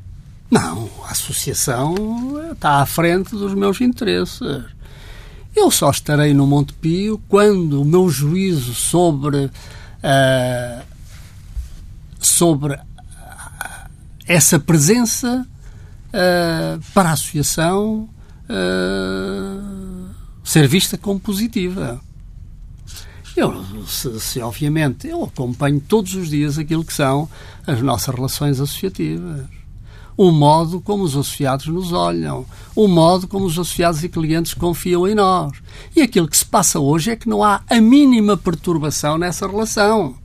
Não, 0.52 0.90
a 1.08 1.12
associação 1.12 1.96
está 2.52 2.82
à 2.82 2.86
frente 2.86 3.32
dos 3.32 3.54
meus 3.54 3.82
interesses. 3.82 4.64
Eu 5.56 5.70
só 5.70 5.92
estarei 5.92 6.34
no 6.34 6.48
Monte 6.48 6.74
Pio 6.74 7.22
quando 7.28 7.82
o 7.82 7.86
meu 7.86 8.10
juízo 8.10 8.74
sobre 8.74 9.46
uh, 9.46 10.84
sobre 12.20 12.80
essa 14.26 14.60
presença 14.60 15.46
uh, 16.08 16.82
para 16.94 17.10
a 17.10 17.14
associação 17.14 18.10
uh, 18.50 20.10
ser 20.44 20.68
vista 20.68 20.98
como 20.98 21.20
positiva. 21.20 22.02
Eu, 23.36 23.86
se, 23.86 24.20
se, 24.20 24.40
obviamente, 24.42 25.08
eu 25.08 25.24
acompanho 25.24 25.80
todos 25.80 26.16
os 26.16 26.30
dias 26.30 26.58
aquilo 26.58 26.86
que 26.86 26.94
são 26.94 27.30
as 27.66 27.82
nossas 27.82 28.14
relações 28.14 28.60
associativas 28.60 29.46
o 30.16 30.32
modo 30.32 30.80
como 30.80 31.04
os 31.04 31.12
associados 31.12 31.68
nos 31.68 31.92
olham, 31.92 32.46
o 32.76 32.88
modo 32.88 33.28
como 33.28 33.46
os 33.46 33.54
associados 33.54 34.04
e 34.04 34.10
clientes 34.10 34.54
confiam 34.54 35.08
em 35.08 35.16
nós. 35.16 35.58
E 35.96 36.02
aquilo 36.02 36.28
que 36.28 36.38
se 36.38 36.46
passa 36.46 36.80
hoje 36.80 37.12
é 37.12 37.16
que 37.16 37.30
não 37.30 37.44
há 37.44 37.62
a 37.70 37.82
mínima 37.82 38.38
perturbação 38.38 39.18
nessa 39.18 39.48
relação. 39.48 40.16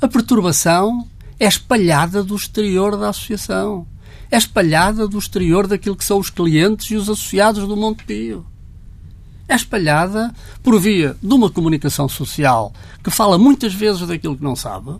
A 0.00 0.08
perturbação 0.08 1.06
é 1.38 1.46
espalhada 1.46 2.22
do 2.22 2.34
exterior 2.34 2.96
da 2.96 3.10
associação. 3.10 3.86
É 4.30 4.36
espalhada 4.36 5.06
do 5.06 5.18
exterior 5.18 5.66
daquilo 5.66 5.96
que 5.96 6.04
são 6.04 6.18
os 6.18 6.30
clientes 6.30 6.90
e 6.90 6.96
os 6.96 7.08
associados 7.08 7.68
do 7.68 7.76
Montepio. 7.76 8.44
É 9.46 9.54
espalhada 9.54 10.34
por 10.62 10.80
via 10.80 11.16
de 11.22 11.34
uma 11.34 11.50
comunicação 11.50 12.08
social 12.08 12.72
que 13.02 13.10
fala 13.10 13.36
muitas 13.36 13.74
vezes 13.74 14.06
daquilo 14.06 14.36
que 14.36 14.42
não 14.42 14.56
sabe, 14.56 14.96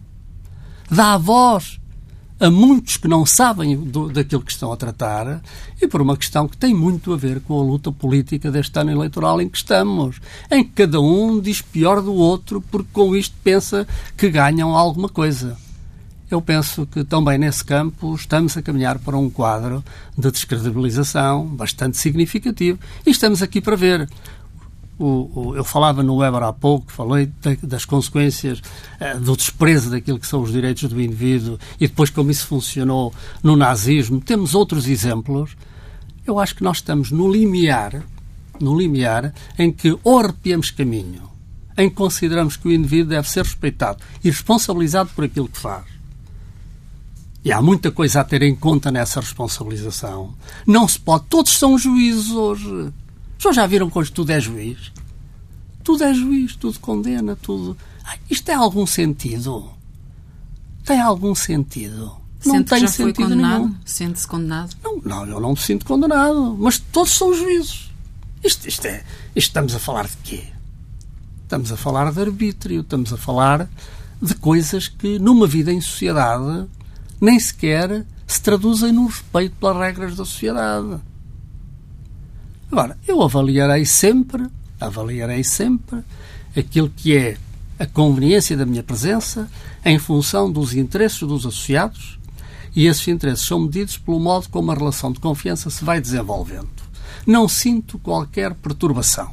dá 0.90 1.16
voz 1.16 1.80
a 2.38 2.50
muitos 2.50 2.96
que 2.96 3.06
não 3.06 3.24
sabem 3.24 3.76
do, 3.76 4.08
daquilo 4.10 4.42
que 4.42 4.50
estão 4.50 4.72
a 4.72 4.76
tratar 4.76 5.40
e 5.80 5.86
por 5.86 6.02
uma 6.02 6.16
questão 6.16 6.48
que 6.48 6.56
tem 6.56 6.74
muito 6.74 7.12
a 7.12 7.16
ver 7.16 7.40
com 7.40 7.58
a 7.58 7.62
luta 7.62 7.92
política 7.92 8.50
deste 8.50 8.78
ano 8.78 8.90
eleitoral 8.90 9.40
em 9.40 9.48
que 9.48 9.56
estamos, 9.56 10.20
em 10.50 10.64
que 10.64 10.70
cada 10.70 11.00
um 11.00 11.40
diz 11.40 11.62
pior 11.62 12.02
do 12.02 12.12
outro 12.12 12.60
porque 12.60 12.88
com 12.92 13.14
isto 13.14 13.34
pensa 13.42 13.86
que 14.16 14.28
ganham 14.28 14.76
alguma 14.76 15.08
coisa. 15.08 15.56
Eu 16.30 16.40
penso 16.40 16.86
que 16.86 17.04
também 17.04 17.38
nesse 17.38 17.64
campo 17.64 18.14
estamos 18.14 18.56
a 18.56 18.62
caminhar 18.62 18.98
para 18.98 19.16
um 19.16 19.30
quadro 19.30 19.84
de 20.18 20.30
descredibilização 20.30 21.46
bastante 21.46 21.96
significativo 21.96 22.78
e 23.06 23.10
estamos 23.10 23.42
aqui 23.42 23.60
para 23.60 23.76
ver 23.76 24.08
O, 24.98 25.30
o, 25.34 25.56
eu 25.56 25.64
falava 25.64 26.02
no 26.02 26.16
Weber 26.16 26.42
há 26.42 26.52
pouco, 26.52 26.92
falei 26.92 27.26
de, 27.40 27.56
das 27.66 27.84
consequências 27.84 28.60
uh, 28.60 29.18
do 29.18 29.36
desprezo 29.36 29.90
daquilo 29.90 30.20
que 30.20 30.26
são 30.26 30.42
os 30.42 30.52
direitos 30.52 30.84
do 30.84 31.00
indivíduo 31.00 31.58
e 31.80 31.88
depois 31.88 32.10
como 32.10 32.30
isso 32.30 32.46
funcionou 32.46 33.12
no 33.42 33.56
nazismo. 33.56 34.20
Temos 34.20 34.54
outros 34.54 34.86
exemplos. 34.86 35.56
Eu 36.24 36.38
acho 36.38 36.54
que 36.54 36.62
nós 36.62 36.76
estamos 36.76 37.10
no 37.10 37.30
limiar, 37.30 38.02
no 38.60 38.78
limiar 38.78 39.34
em 39.58 39.72
que 39.72 39.98
ou 40.04 40.20
arrepiamos 40.20 40.70
caminho, 40.70 41.28
em 41.76 41.88
que 41.88 41.96
consideramos 41.96 42.56
que 42.56 42.68
o 42.68 42.72
indivíduo 42.72 43.10
deve 43.10 43.28
ser 43.28 43.42
respeitado 43.42 43.98
e 44.22 44.30
responsabilizado 44.30 45.10
por 45.14 45.24
aquilo 45.24 45.48
que 45.48 45.58
faz. 45.58 45.84
E 47.44 47.52
há 47.52 47.60
muita 47.60 47.90
coisa 47.90 48.20
a 48.20 48.24
ter 48.24 48.42
em 48.42 48.54
conta 48.54 48.90
nessa 48.90 49.20
responsabilização. 49.20 50.34
Não 50.66 50.88
se 50.88 50.98
pode. 50.98 51.24
Todos 51.28 51.52
são 51.52 51.76
juízes 51.76 52.30
hoje 52.30 52.90
pessoas 53.36 53.56
já 53.56 53.66
viram 53.66 53.90
que 53.90 53.98
hoje 53.98 54.12
tudo 54.12 54.30
é 54.30 54.40
juiz? 54.40 54.92
Tudo 55.82 56.04
é 56.04 56.14
juiz, 56.14 56.56
tudo 56.56 56.78
condena, 56.80 57.36
tudo. 57.36 57.76
Ai, 58.04 58.18
isto 58.30 58.44
tem 58.44 58.54
algum 58.54 58.86
sentido? 58.86 59.70
Tem 60.84 61.00
algum 61.00 61.34
sentido? 61.34 62.16
Não 62.44 62.54
Sente 62.56 62.70
tem 62.70 62.80
já 62.80 62.88
sentido 62.88 63.34
nenhum. 63.34 63.74
Sente-se 63.84 64.26
condenado? 64.26 64.76
Não, 64.82 65.00
não, 65.02 65.26
eu 65.26 65.40
não 65.40 65.50
me 65.50 65.58
sinto 65.58 65.86
condenado. 65.86 66.56
Mas 66.58 66.78
todos 66.78 67.12
são 67.12 67.34
juízes. 67.34 67.90
Isto, 68.42 68.68
isto 68.68 68.86
é, 68.86 69.02
isto 69.34 69.48
estamos 69.48 69.74
a 69.74 69.78
falar 69.78 70.06
de 70.06 70.16
quê? 70.22 70.44
Estamos 71.42 71.72
a 71.72 71.76
falar 71.76 72.12
de 72.12 72.20
arbítrio, 72.20 72.82
estamos 72.82 73.12
a 73.12 73.16
falar 73.16 73.68
de 74.20 74.34
coisas 74.34 74.88
que, 74.88 75.18
numa 75.18 75.46
vida 75.46 75.72
em 75.72 75.80
sociedade, 75.80 76.66
nem 77.20 77.38
sequer 77.40 78.04
se 78.26 78.42
traduzem 78.42 78.92
no 78.92 79.06
respeito 79.06 79.56
pelas 79.56 79.78
regras 79.78 80.16
da 80.16 80.24
sociedade. 80.24 81.00
Agora, 82.74 82.98
eu 83.06 83.22
avaliarei 83.22 83.84
sempre, 83.84 84.48
avaliarei 84.80 85.44
sempre 85.44 86.02
aquilo 86.56 86.90
que 86.90 87.16
é 87.16 87.36
a 87.78 87.86
conveniência 87.86 88.56
da 88.56 88.66
minha 88.66 88.82
presença 88.82 89.48
em 89.84 89.96
função 89.96 90.50
dos 90.50 90.74
interesses 90.74 91.20
dos 91.20 91.46
associados 91.46 92.18
e 92.74 92.86
esses 92.86 93.06
interesses 93.06 93.46
são 93.46 93.60
medidos 93.60 93.96
pelo 93.96 94.18
modo 94.18 94.48
como 94.48 94.72
a 94.72 94.74
relação 94.74 95.12
de 95.12 95.20
confiança 95.20 95.70
se 95.70 95.84
vai 95.84 96.00
desenvolvendo. 96.00 96.68
Não 97.24 97.46
sinto 97.46 97.96
qualquer 97.96 98.52
perturbação. 98.54 99.30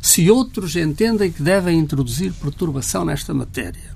Se 0.00 0.30
outros 0.30 0.74
entendem 0.76 1.30
que 1.30 1.42
devem 1.42 1.78
introduzir 1.78 2.32
perturbação 2.32 3.04
nesta 3.04 3.34
matéria, 3.34 3.94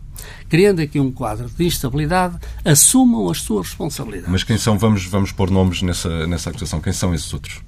criando 0.50 0.82
aqui 0.82 1.00
um 1.00 1.10
quadro 1.10 1.48
de 1.48 1.64
instabilidade, 1.64 2.38
assumam 2.62 3.30
as 3.30 3.38
suas 3.38 3.68
responsabilidades. 3.68 4.30
Mas 4.30 4.44
quem 4.44 4.58
são, 4.58 4.76
vamos, 4.76 5.06
vamos 5.06 5.32
pôr 5.32 5.50
nomes 5.50 5.80
nessa, 5.80 6.26
nessa 6.26 6.50
acusação, 6.50 6.78
quem 6.78 6.92
são 6.92 7.14
esses 7.14 7.32
outros? 7.32 7.62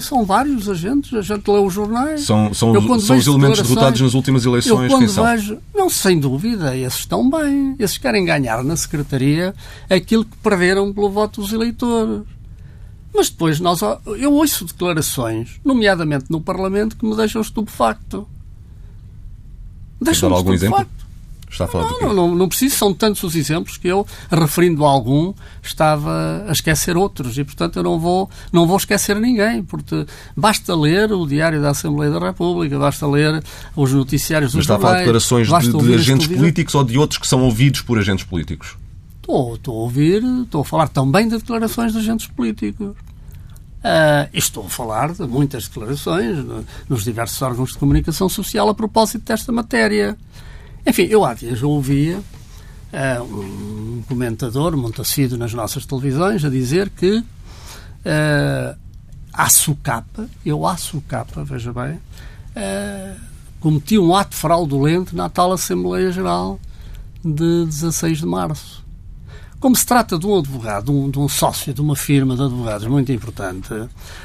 São 0.00 0.24
vários 0.24 0.68
agentes, 0.68 1.12
a 1.14 1.22
gente 1.22 1.50
lê 1.50 1.58
os 1.58 1.72
jornais. 1.72 2.22
São, 2.22 2.52
são, 2.52 2.74
eu, 2.74 3.00
são 3.00 3.16
os 3.16 3.26
elementos 3.26 3.62
derrotados 3.62 4.00
nas 4.00 4.14
últimas 4.14 4.44
eleições, 4.44 4.92
eu, 4.92 5.08
são? 5.08 5.24
Vejo, 5.24 5.58
não, 5.74 5.88
sem 5.88 6.20
dúvida, 6.20 6.76
esses 6.76 7.00
estão 7.00 7.28
bem. 7.28 7.74
Esses 7.78 7.96
querem 7.96 8.24
ganhar 8.24 8.62
na 8.62 8.76
Secretaria 8.76 9.54
aquilo 9.88 10.24
que 10.24 10.36
perderam 10.38 10.92
pelo 10.92 11.10
voto 11.10 11.40
dos 11.40 11.52
eleitores. 11.52 12.22
Mas 13.14 13.30
depois 13.30 13.58
nós, 13.58 13.80
eu 14.18 14.34
ouço 14.34 14.66
declarações, 14.66 15.58
nomeadamente 15.64 16.26
no 16.28 16.40
Parlamento, 16.40 16.96
que 16.96 17.06
me 17.06 17.16
deixam 17.16 17.40
estupefacto. 17.40 18.28
Deixam-me 20.00 20.36
algum 20.36 20.52
exemplo? 20.52 20.86
Está 21.50 21.64
a 21.64 21.68
falar 21.68 21.90
não, 21.90 22.00
não, 22.00 22.14
não, 22.14 22.34
não 22.34 22.48
preciso, 22.48 22.76
são 22.76 22.92
tantos 22.92 23.22
os 23.22 23.34
exemplos 23.34 23.76
que 23.76 23.88
eu, 23.88 24.06
referindo 24.30 24.84
a 24.84 24.88
algum, 24.88 25.32
estava 25.62 26.44
a 26.46 26.52
esquecer 26.52 26.96
outros 26.96 27.38
e, 27.38 27.44
portanto, 27.44 27.76
eu 27.76 27.82
não 27.82 27.98
vou, 27.98 28.28
não 28.52 28.66
vou 28.66 28.76
esquecer 28.76 29.16
ninguém, 29.16 29.62
porque 29.62 30.06
basta 30.36 30.74
ler 30.74 31.10
o 31.12 31.26
Diário 31.26 31.60
da 31.60 31.70
Assembleia 31.70 32.12
da 32.12 32.18
República, 32.18 32.78
basta 32.78 33.06
ler 33.06 33.42
os 33.74 33.92
noticiários 33.92 34.52
dos 34.52 34.56
Mas 34.56 34.64
está 34.64 34.76
a 34.76 34.78
falar 34.78 34.92
de 34.94 34.98
declarações 35.00 35.48
de, 35.48 35.72
de 35.72 35.94
agentes 35.94 36.26
políticos 36.26 36.74
ou 36.74 36.84
de 36.84 36.98
outros 36.98 37.18
que 37.18 37.26
são 37.26 37.42
ouvidos 37.42 37.80
por 37.80 37.98
agentes 37.98 38.24
políticos? 38.24 38.76
Estou, 39.20 39.54
estou 39.54 39.74
a 39.74 39.78
ouvir, 39.80 40.22
estou 40.42 40.62
a 40.62 40.64
falar 40.64 40.88
também 40.88 41.28
de 41.28 41.36
declarações 41.36 41.92
de 41.92 41.98
agentes 41.98 42.26
políticos. 42.26 42.96
Uh, 43.78 44.26
estou 44.32 44.66
a 44.66 44.68
falar 44.68 45.12
de 45.12 45.22
muitas 45.22 45.68
declarações 45.68 46.44
nos 46.88 47.04
diversos 47.04 47.40
órgãos 47.40 47.72
de 47.72 47.78
comunicação 47.78 48.28
social 48.28 48.68
a 48.68 48.74
propósito 48.74 49.24
desta 49.24 49.52
matéria. 49.52 50.16
Enfim, 50.88 51.02
eu 51.10 51.22
há 51.22 51.34
dias 51.34 51.62
ouvia 51.62 52.18
uh, 52.18 53.22
um 53.22 54.02
comentador, 54.08 54.74
Montacídio, 54.74 55.36
nas 55.36 55.52
nossas 55.52 55.84
televisões, 55.84 56.42
a 56.42 56.48
dizer 56.48 56.88
que 56.88 57.18
uh, 57.18 58.78
a 59.30 59.50
SUCAPA, 59.50 60.30
eu 60.46 60.66
a 60.66 60.78
SUCAPA, 60.78 61.44
veja 61.44 61.74
bem, 61.74 61.96
uh, 61.96 63.20
cometi 63.60 63.98
um 63.98 64.16
ato 64.16 64.34
fraudulento 64.34 65.14
na 65.14 65.28
tal 65.28 65.52
Assembleia 65.52 66.10
Geral 66.10 66.58
de 67.22 67.66
16 67.66 68.20
de 68.20 68.26
março. 68.26 68.82
Como 69.60 69.76
se 69.76 69.84
trata 69.84 70.18
de 70.18 70.26
um 70.26 70.38
advogado, 70.38 70.86
de 70.86 70.90
um, 70.90 71.10
de 71.10 71.18
um, 71.18 71.28
sócio 71.28 71.74
de 71.74 71.82
uma 71.82 71.96
firma 71.96 72.34
de 72.34 72.44
advogados 72.44 72.86
muito 72.86 73.12
importante, 73.12 73.68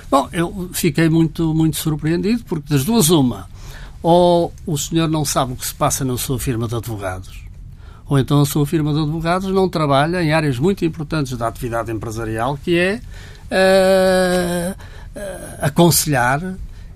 bom, 0.09 0.29
eu 0.31 0.69
fiquei 0.71 1.09
muito, 1.09 1.53
muito 1.53 1.75
surpreendido, 1.75 2.45
porque 2.45 2.69
das 2.69 2.85
duas, 2.85 3.09
uma, 3.09 3.49
ou 4.03 4.53
o 4.67 4.77
senhor 4.77 5.07
não 5.07 5.23
sabe 5.23 5.53
o 5.53 5.55
que 5.55 5.65
se 5.65 5.73
passa 5.73 6.03
na 6.03 6.17
sua 6.17 6.37
firma 6.37 6.67
de 6.67 6.75
advogados, 6.75 7.41
ou 8.05 8.19
então 8.19 8.41
a 8.41 8.45
sua 8.45 8.65
firma 8.65 8.93
de 8.93 8.99
advogados 8.99 9.49
não 9.51 9.69
trabalha 9.69 10.21
em 10.21 10.33
áreas 10.33 10.59
muito 10.59 10.83
importantes 10.83 11.37
da 11.37 11.47
atividade 11.47 11.89
empresarial, 11.89 12.59
que 12.61 12.77
é 12.77 13.01
uh, 13.49 14.71
uh, 14.73 15.57
aconselhar 15.61 16.55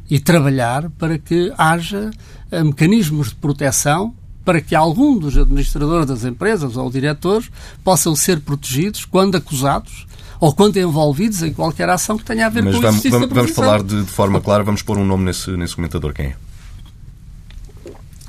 e 0.09 0.19
trabalhar 0.19 0.89
para 0.91 1.17
que 1.17 1.51
haja 1.57 2.11
uh, 2.51 2.65
mecanismos 2.65 3.29
de 3.29 3.35
proteção 3.35 4.13
para 4.43 4.61
que 4.61 4.75
algum 4.75 5.17
dos 5.17 5.37
administradores 5.37 6.05
das 6.05 6.23
empresas 6.23 6.77
ou 6.77 6.89
diretores 6.89 7.49
possam 7.83 8.15
ser 8.15 8.39
protegidos 8.41 9.03
quando 9.05 9.35
acusados 9.35 10.07
ou 10.39 10.53
quando 10.53 10.77
envolvidos 10.77 11.41
em 11.41 11.51
qualquer 11.51 11.89
ação 11.89 12.17
que 12.17 12.23
tenha 12.23 12.45
a 12.45 12.49
ver 12.49 12.63
Mas 12.63 12.75
com 12.75 12.81
vamos, 12.81 13.03
isso. 13.03 13.09
Vamos, 13.09 13.29
vamos 13.29 13.51
falar 13.51 13.81
de, 13.81 14.03
de, 14.03 14.09
forma 14.09 14.39
clara, 14.39 14.63
vamos 14.63 14.81
pôr 14.81 14.97
um 14.97 15.05
nome 15.05 15.25
nesse, 15.25 15.51
nesse 15.51 15.75
comentador. 15.75 16.13
Quem 16.13 16.27
é? 16.27 16.35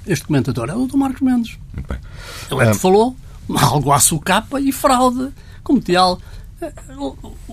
Este 0.08 0.24
comentador 0.24 0.70
é 0.70 0.74
o 0.74 0.86
do 0.86 0.96
Marcos 0.96 1.20
Mendes. 1.20 1.58
Ele 1.76 2.60
é 2.62 2.64
que 2.64 2.70
ah. 2.70 2.74
falou 2.74 3.14
algo 3.54 3.92
à 3.92 4.00
sucapa 4.00 4.58
e 4.58 4.72
fraude. 4.72 5.28
Como 5.62 5.82
tal, 5.82 6.18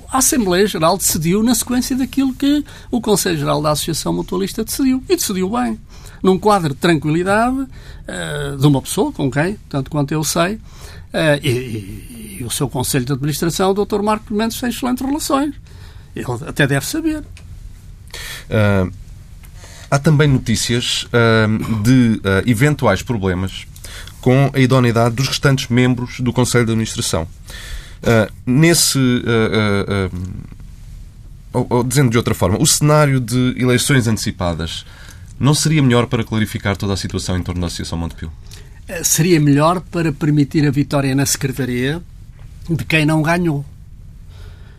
a 0.10 0.18
Assembleia 0.18 0.66
Geral 0.66 0.98
decidiu 0.98 1.44
na 1.44 1.54
sequência 1.54 1.98
daquilo 1.98 2.34
que 2.34 2.64
o 2.90 3.02
Conselho 3.02 3.38
Geral 3.38 3.62
da 3.62 3.72
Associação 3.72 4.14
Mutualista 4.14 4.64
decidiu. 4.64 5.04
E 5.10 5.16
decidiu 5.18 5.50
bem. 5.50 5.78
Num 6.24 6.40
quadro 6.40 6.74
de 6.74 6.80
tranquilidade 6.80 7.60
uh, 7.60 8.58
de 8.58 8.66
uma 8.66 8.82
pessoa 8.82 9.12
com 9.12 9.30
quem, 9.30 9.60
tanto 9.68 9.92
quanto 9.92 10.14
eu 10.14 10.24
sei, 10.24 10.56
uh, 10.56 10.62
e, 11.44 11.50
e, 11.50 12.38
e, 12.40 12.44
o 12.44 12.50
seu 12.50 12.70
Conselho 12.70 13.06
de 13.06 13.12
Administração, 13.12 13.72
o 13.72 13.86
Dr. 13.86 14.02
Marcos 14.02 14.36
Mendes, 14.36 14.60
tem 14.60 14.70
excelentes 14.70 15.06
relações. 15.06 15.54
Ele 16.16 16.26
até 16.48 16.66
deve 16.66 16.86
saber. 16.86 17.20
Uh, 17.20 19.05
Há 19.90 20.00
também 20.00 20.28
notícias 20.28 21.04
uh, 21.06 21.84
de 21.84 22.20
uh, 22.24 22.50
eventuais 22.50 23.02
problemas 23.02 23.66
com 24.20 24.50
a 24.54 24.60
idoneidade 24.60 25.16
dos 25.16 25.28
restantes 25.28 25.68
membros 25.68 26.20
do 26.20 26.34
Conselho 26.34 26.66
de 26.66 26.72
Administração. 26.72 27.28
Uh, 28.04 28.32
nesse. 28.46 29.00
Ou, 31.54 31.66
ou, 31.70 31.84
dizendo 31.84 32.10
de 32.10 32.18
outra 32.18 32.36
forma, 32.36 32.62
o 32.62 32.68
cenário 32.68 33.20
de 33.20 33.56
eleições 33.58 34.08
antecipadas 34.08 34.86
não 35.40 35.54
seria 35.54 35.82
melhor 35.82 36.08
para 36.08 36.24
clarificar 36.24 36.76
toda 36.76 36.94
a 36.94 36.98
situação 36.98 37.38
em 37.38 37.44
torno 37.44 37.62
da 37.62 37.68
Associação 37.68 37.98
Montepio? 37.98 38.32
Eh, 38.88 39.04
seria 39.04 39.40
melhor 39.40 39.80
para 39.80 40.12
permitir 40.12 40.68
a 40.68 40.72
vitória 40.72 41.16
na 41.16 41.26
Secretaria 41.26 42.02
de 42.70 42.84
quem 42.84 43.06
não 43.06 43.22
ganhou 43.22 43.66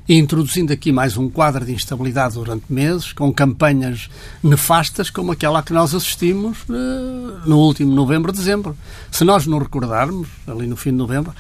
introduzindo 0.09 0.73
aqui 0.73 0.93
mais 0.93 1.17
um 1.17 1.29
quadro 1.29 1.65
de 1.65 1.73
instabilidade 1.73 2.35
durante 2.35 2.73
meses, 2.73 3.13
com 3.13 3.33
campanhas 3.33 4.09
nefastas 4.43 5.11
como 5.11 5.33
aquela 5.33 5.63
que 5.63 5.73
nós 5.73 5.95
assistimos 5.95 6.59
uh, 6.69 7.41
no 7.45 7.59
último 7.59 7.93
novembro, 7.93 8.31
dezembro. 8.31 8.77
Se 9.11 9.25
nós 9.25 9.47
não 9.47 9.59
recordarmos, 9.59 10.29
ali 10.47 10.67
no 10.67 10.77
fim 10.77 10.91
de 10.91 10.97
novembro, 10.97 11.35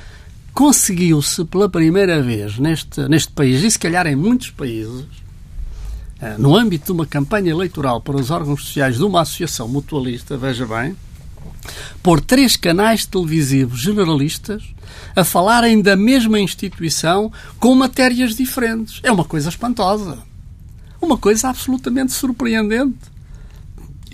conseguiu-se 0.52 1.44
pela 1.44 1.68
primeira 1.68 2.20
vez 2.20 2.58
neste, 2.58 3.08
neste 3.08 3.30
país, 3.30 3.62
e 3.62 3.70
se 3.70 3.78
calhar 3.78 4.06
em 4.06 4.16
muitos 4.16 4.50
países, 4.50 5.02
uh, 6.20 6.36
no 6.36 6.56
âmbito 6.56 6.86
de 6.86 6.92
uma 6.92 7.06
campanha 7.06 7.50
eleitoral 7.52 8.00
para 8.00 8.16
os 8.16 8.30
órgãos 8.32 8.64
sociais 8.64 8.96
de 8.96 9.04
uma 9.04 9.20
associação 9.20 9.68
mutualista, 9.68 10.36
veja 10.36 10.66
bem, 10.66 10.96
por 12.02 12.20
três 12.20 12.56
canais 12.56 13.04
televisivos 13.04 13.80
generalistas 13.80 14.62
a 15.14 15.24
falarem 15.24 15.80
da 15.80 15.96
mesma 15.96 16.38
instituição 16.38 17.32
com 17.58 17.74
matérias 17.74 18.36
diferentes. 18.36 19.00
É 19.02 19.10
uma 19.10 19.24
coisa 19.24 19.48
espantosa. 19.48 20.18
Uma 21.00 21.16
coisa 21.16 21.48
absolutamente 21.48 22.12
surpreendente. 22.12 22.98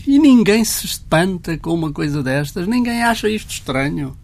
E 0.06 0.18
ninguém 0.18 0.64
se 0.64 0.86
espanta 0.86 1.56
com 1.56 1.72
uma 1.72 1.92
coisa 1.92 2.22
destas, 2.22 2.66
ninguém 2.66 3.02
acha 3.02 3.28
isto 3.28 3.50
estranho. 3.50 4.16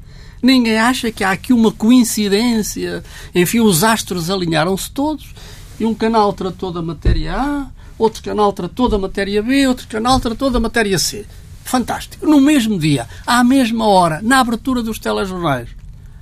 Ninguém 0.43 0.79
acha 0.79 1.11
que 1.11 1.25
há 1.25 1.33
aqui 1.33 1.53
uma 1.53 1.73
coincidência. 1.73 3.03
Enfim, 3.35 3.61
os 3.61 3.83
astros 3.83 4.31
alinharam-se 4.31 4.91
todos 4.91 5.35
e 5.79 5.85
um 5.85 5.95
canal 5.95 6.33
tratou 6.33 6.73
da 6.73 6.83
matéria 6.83 7.35
A, 7.37 7.67
outro 7.99 8.23
canal 8.23 8.53
tratou 8.53 8.89
da 8.89 8.99
matéria 8.99 9.43
B, 9.43 9.67
outro 9.67 9.87
canal 9.89 10.19
tratou 10.21 10.51
da 10.51 10.61
matéria 10.61 10.99
C. 10.99 11.27
Fantástico. 11.69 12.27
No 12.27 12.41
mesmo 12.41 12.79
dia, 12.79 13.07
à 13.27 13.45
mesma 13.45 13.87
hora, 13.87 14.23
na 14.23 14.41
abertura 14.41 14.83
dos 14.83 14.99
telejornais. 14.99 15.69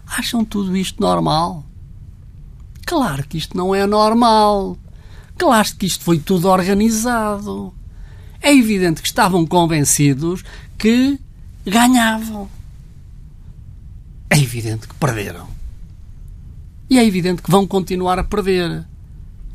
Acham 0.05 0.45
tudo 0.45 0.77
isto 0.77 1.01
normal? 1.01 1.65
Claro 2.85 3.25
que 3.29 3.39
isto 3.39 3.57
não 3.57 3.73
é 3.73 3.87
normal. 3.87 4.77
Claro 5.39 5.69
que 5.79 5.87
isto 5.87 6.03
foi 6.03 6.19
tudo 6.19 6.49
organizado. 6.49 7.73
É 8.43 8.53
evidente 8.53 9.01
que 9.01 9.07
estavam 9.07 9.47
convencidos 9.47 10.43
que 10.77 11.17
ganhavam. 11.65 12.51
É 14.29 14.37
evidente 14.37 14.89
que 14.89 14.95
perderam. 14.95 15.47
E 16.91 16.99
é 16.99 17.05
evidente 17.05 17.41
que 17.41 17.53
vão 17.53 17.69
continuar 17.69 18.19
a 18.19 18.25
perder. 18.25 18.85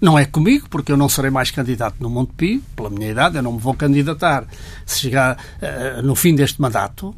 Não 0.02 0.18
é 0.18 0.26
comigo, 0.26 0.68
porque 0.68 0.92
eu 0.92 0.98
não 0.98 1.08
serei 1.08 1.30
mais 1.30 1.52
candidato 1.52 1.98
no 2.00 2.10
Montepio, 2.10 2.64
pela 2.76 2.90
minha 2.90 3.12
idade, 3.12 3.38
eu 3.38 3.44
não 3.44 3.54
me 3.54 3.60
vou 3.60 3.76
candidatar 3.76 4.46
se 4.84 5.02
chegar 5.02 5.38
uh, 5.38 6.02
no 6.02 6.16
fim 6.16 6.34
deste 6.34 6.60
mandato 6.60 7.16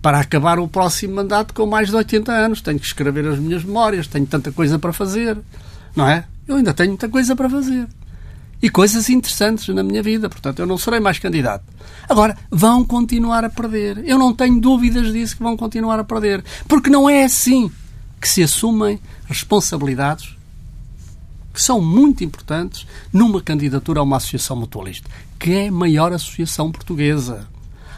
para 0.00 0.20
acabar 0.20 0.60
o 0.60 0.68
próximo 0.68 1.16
mandato 1.16 1.52
com 1.52 1.66
mais 1.66 1.88
de 1.88 1.96
80 1.96 2.30
anos. 2.30 2.60
Tenho 2.60 2.78
que 2.78 2.86
escrever 2.86 3.26
as 3.26 3.40
minhas 3.40 3.64
memórias, 3.64 4.06
tenho 4.06 4.26
tanta 4.26 4.52
coisa 4.52 4.78
para 4.78 4.92
fazer, 4.92 5.36
não 5.96 6.08
é? 6.08 6.24
Eu 6.46 6.54
ainda 6.54 6.72
tenho 6.72 6.90
muita 6.90 7.08
coisa 7.08 7.34
para 7.34 7.50
fazer. 7.50 7.88
E 8.62 8.70
coisas 8.70 9.08
interessantes 9.08 9.74
na 9.74 9.82
minha 9.82 10.02
vida, 10.02 10.28
portanto, 10.28 10.60
eu 10.60 10.66
não 10.66 10.78
serei 10.78 11.00
mais 11.00 11.18
candidato. 11.18 11.64
Agora, 12.08 12.36
vão 12.48 12.84
continuar 12.84 13.44
a 13.44 13.50
perder. 13.50 14.04
Eu 14.04 14.18
não 14.18 14.32
tenho 14.32 14.60
dúvidas 14.60 15.12
disso 15.12 15.36
que 15.36 15.42
vão 15.42 15.56
continuar 15.56 15.98
a 15.98 16.04
perder. 16.04 16.44
Porque 16.68 16.90
não 16.90 17.10
é 17.10 17.24
assim 17.24 17.70
que 18.20 18.28
se 18.28 18.42
assumem 18.42 19.00
responsabilidades 19.26 20.37
que 21.58 21.64
são 21.64 21.80
muito 21.80 22.22
importantes 22.22 22.86
numa 23.12 23.42
candidatura 23.42 23.98
a 23.98 24.04
uma 24.04 24.18
associação 24.18 24.54
mutualista, 24.54 25.10
que 25.40 25.52
é 25.52 25.66
a 25.66 25.72
maior 25.72 26.12
associação 26.12 26.70
portuguesa. 26.70 27.48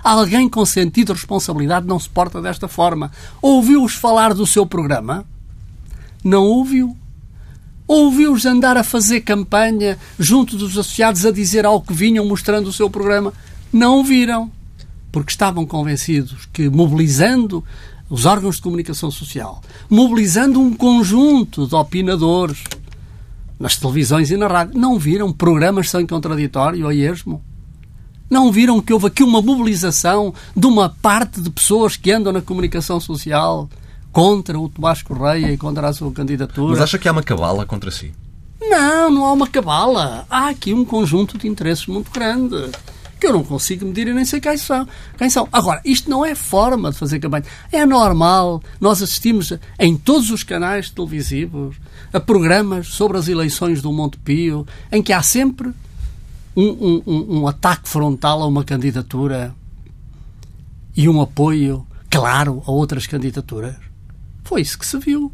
Alguém 0.03 0.49
com 0.49 0.65
sentido 0.65 1.09
de 1.09 1.21
responsabilidade 1.21 1.87
não 1.87 2.01
se 2.01 2.09
porta 2.09 2.41
desta 2.41 2.67
forma. 2.69 3.13
Ouviu-os 3.43 3.93
falar 3.93 4.33
do 4.33 4.47
seu 4.47 4.65
programa? 4.65 5.27
Não 6.25 6.45
ouviu? 6.45 6.97
Ouviu-os 7.87 8.47
andar 8.47 8.79
a 8.79 8.83
fazer 8.83 9.21
campanha 9.21 9.99
junto 10.19 10.57
dos 10.57 10.79
associados 10.79 11.27
a 11.27 11.31
dizer 11.31 11.67
algo 11.67 11.87
que 11.87 11.93
vinham 11.93 12.25
mostrando 12.25 12.69
o 12.69 12.73
seu 12.73 12.89
programa? 12.89 13.31
Não 13.71 14.03
viram. 14.03 14.51
Porque 15.13 15.33
estavam 15.33 15.67
convencidos 15.67 16.49
que, 16.51 16.71
mobilizando 16.71 17.63
os 18.09 18.25
órgãos 18.25 18.57
de 18.57 18.63
comunicação 18.63 19.11
social, 19.11 19.63
mobilizando 19.91 20.59
um 20.59 20.73
conjunto 20.73 21.67
de 21.67 21.75
opinadores, 21.75 22.65
nas 23.61 23.77
televisões 23.77 24.31
e 24.31 24.37
na 24.39 24.49
rádio. 24.49 24.81
Não 24.81 24.99
viram 24.99 25.31
programas 25.31 25.91
sem 25.91 26.07
contraditório 26.07 26.89
a 26.89 26.95
esmo? 26.95 27.45
Não 28.31 28.51
viram 28.51 28.81
que 28.81 28.93
houve 28.93 29.09
aqui 29.09 29.23
uma 29.23 29.43
mobilização 29.43 30.33
de 30.57 30.67
uma 30.67 30.89
parte 30.89 31.41
de 31.43 31.51
pessoas 31.51 31.97
que 31.97 32.11
andam 32.11 32.33
na 32.33 32.41
comunicação 32.41 32.99
social 32.99 33.69
contra 34.11 34.59
o 34.59 34.69
Tomás 34.69 35.03
Correia 35.03 35.53
e 35.53 35.59
contra 35.59 35.89
a 35.89 35.93
sua 35.93 36.11
candidatura? 36.11 36.71
Mas 36.71 36.81
acha 36.81 36.99
que 36.99 37.07
há 37.07 37.13
uma 37.13 37.23
cabala 37.23 37.67
contra 37.67 37.91
si? 37.91 38.13
Não, 38.63 39.11
não 39.11 39.25
há 39.27 39.33
uma 39.33 39.47
cabala. 39.47 40.25
Há 40.31 40.49
aqui 40.49 40.73
um 40.73 40.85
conjunto 40.85 41.37
de 41.37 41.47
interesses 41.47 41.87
muito 41.87 42.11
grande 42.11 42.71
que 43.21 43.27
eu 43.27 43.33
não 43.35 43.45
consigo 43.45 43.85
medir 43.85 44.09
e 44.09 44.15
nem 44.15 44.25
sei 44.25 44.41
quem 44.41 44.57
são. 44.57 44.89
Quem 45.19 45.29
são. 45.29 45.47
Agora, 45.53 45.81
isto 45.85 46.09
não 46.09 46.25
é 46.25 46.35
forma 46.35 46.91
de 46.91 46.97
fazer 46.97 47.19
campanha. 47.19 47.45
É 47.71 47.85
normal. 47.85 48.63
Nós 48.81 49.03
assistimos 49.03 49.53
em 49.79 49.97
todos 49.97 50.31
os 50.31 50.43
canais 50.43 50.89
televisivos 50.89 51.77
a 52.13 52.21
programas 52.21 52.89
sobre 52.89 53.19
as 53.19 53.29
eleições 53.29 53.81
do 53.81 53.93
Monte 53.93 54.19
Pio 54.19 54.67
em 54.91 55.03
que 55.03 55.13
há 55.13 55.23
sempre 55.23 55.73
um, 56.57 57.03
um, 57.07 57.41
um 57.41 57.47
ataque 57.47 57.89
frontal 57.89 58.43
a 58.43 58.47
uma 58.47 58.65
candidatura 58.65 59.55
e 60.97 61.09
um 61.09 61.21
apoio 61.21 61.87
claro 62.11 62.63
a 62.67 62.71
outras 62.71 63.07
candidaturas. 63.07 63.77
Foi 64.45 64.61
isso 64.61 64.79
que 64.79 64.87
se 64.87 64.99
viu. 64.99 65.33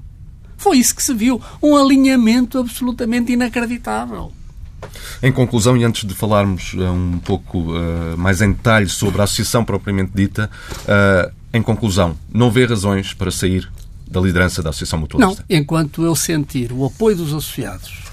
Foi 0.56 0.78
isso 0.78 0.94
que 0.94 1.02
se 1.02 1.14
viu. 1.14 1.40
Um 1.62 1.76
alinhamento 1.76 2.58
absolutamente 2.58 3.32
inacreditável. 3.32 4.32
Em 5.22 5.32
conclusão, 5.32 5.76
e 5.76 5.84
antes 5.84 6.06
de 6.06 6.14
falarmos 6.14 6.74
uh, 6.74 6.82
um 6.82 7.18
pouco 7.18 7.58
uh, 7.58 8.16
mais 8.16 8.42
em 8.42 8.52
detalhe 8.52 8.88
sobre 8.88 9.20
a 9.20 9.24
associação 9.24 9.64
propriamente 9.64 10.12
dita, 10.14 10.50
uh, 10.82 11.32
em 11.52 11.62
conclusão, 11.62 12.16
não 12.32 12.50
vê 12.50 12.66
razões 12.66 13.14
para 13.14 13.30
sair 13.30 13.70
da 14.08 14.20
liderança 14.20 14.62
da 14.62 14.70
Associação 14.70 15.00
Mutualista? 15.00 15.44
Não, 15.48 15.56
enquanto 15.56 16.02
eu 16.04 16.14
sentir 16.14 16.72
o 16.72 16.84
apoio 16.84 17.16
dos 17.16 17.28
associados, 17.28 18.04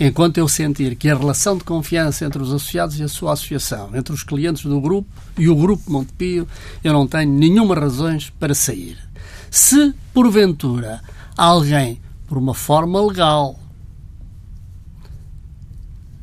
enquanto 0.00 0.38
eu 0.38 0.48
sentir 0.48 0.96
que 0.96 1.08
a 1.08 1.16
relação 1.16 1.56
de 1.56 1.64
confiança 1.64 2.24
entre 2.24 2.42
os 2.42 2.48
associados 2.52 2.98
e 2.98 3.02
a 3.02 3.08
sua 3.08 3.34
associação, 3.34 3.94
entre 3.94 4.12
os 4.12 4.22
clientes 4.22 4.64
do 4.64 4.80
grupo 4.80 5.08
e 5.38 5.48
o 5.48 5.56
grupo 5.56 5.90
Montepio, 5.90 6.48
eu 6.82 6.92
não 6.92 7.06
tenho 7.06 7.30
nenhuma 7.30 7.74
razões 7.74 8.30
para 8.30 8.54
sair. 8.54 8.98
Se, 9.50 9.94
porventura, 10.14 11.02
alguém, 11.36 12.00
por 12.26 12.38
uma 12.38 12.54
forma 12.54 13.00
legal, 13.04 13.58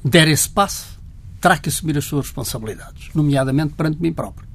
der 0.03 0.27
esse 0.27 0.49
passo, 0.49 0.99
terá 1.39 1.57
que 1.57 1.69
assumir 1.69 1.97
as 1.97 2.05
suas 2.05 2.25
responsabilidades, 2.25 3.09
nomeadamente 3.13 3.73
perante 3.75 4.01
mim 4.01 4.11
próprio. 4.11 4.48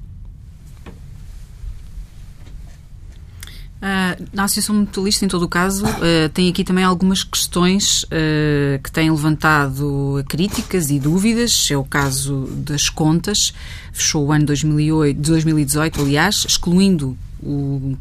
Uh, 3.75 4.25
na 4.33 4.45
Associação 4.45 4.73
Mutualista, 4.75 5.25
em 5.25 5.27
todo 5.27 5.43
o 5.43 5.49
caso, 5.49 5.85
uh, 5.85 6.29
tem 6.33 6.49
aqui 6.49 6.63
também 6.63 6.83
algumas 6.83 7.23
questões 7.23 8.03
uh, 8.03 8.81
que 8.81 8.91
têm 8.91 9.11
levantado 9.11 10.23
críticas 10.27 10.89
e 10.89 10.99
dúvidas. 10.99 11.67
É 11.69 11.77
o 11.77 11.83
caso 11.83 12.47
das 12.51 12.89
contas. 12.89 13.53
Fechou 13.91 14.25
o 14.25 14.31
ano 14.31 14.45
2008, 14.45 15.19
2018, 15.19 16.01
aliás, 16.01 16.45
excluindo 16.47 17.17
o, 17.43 17.95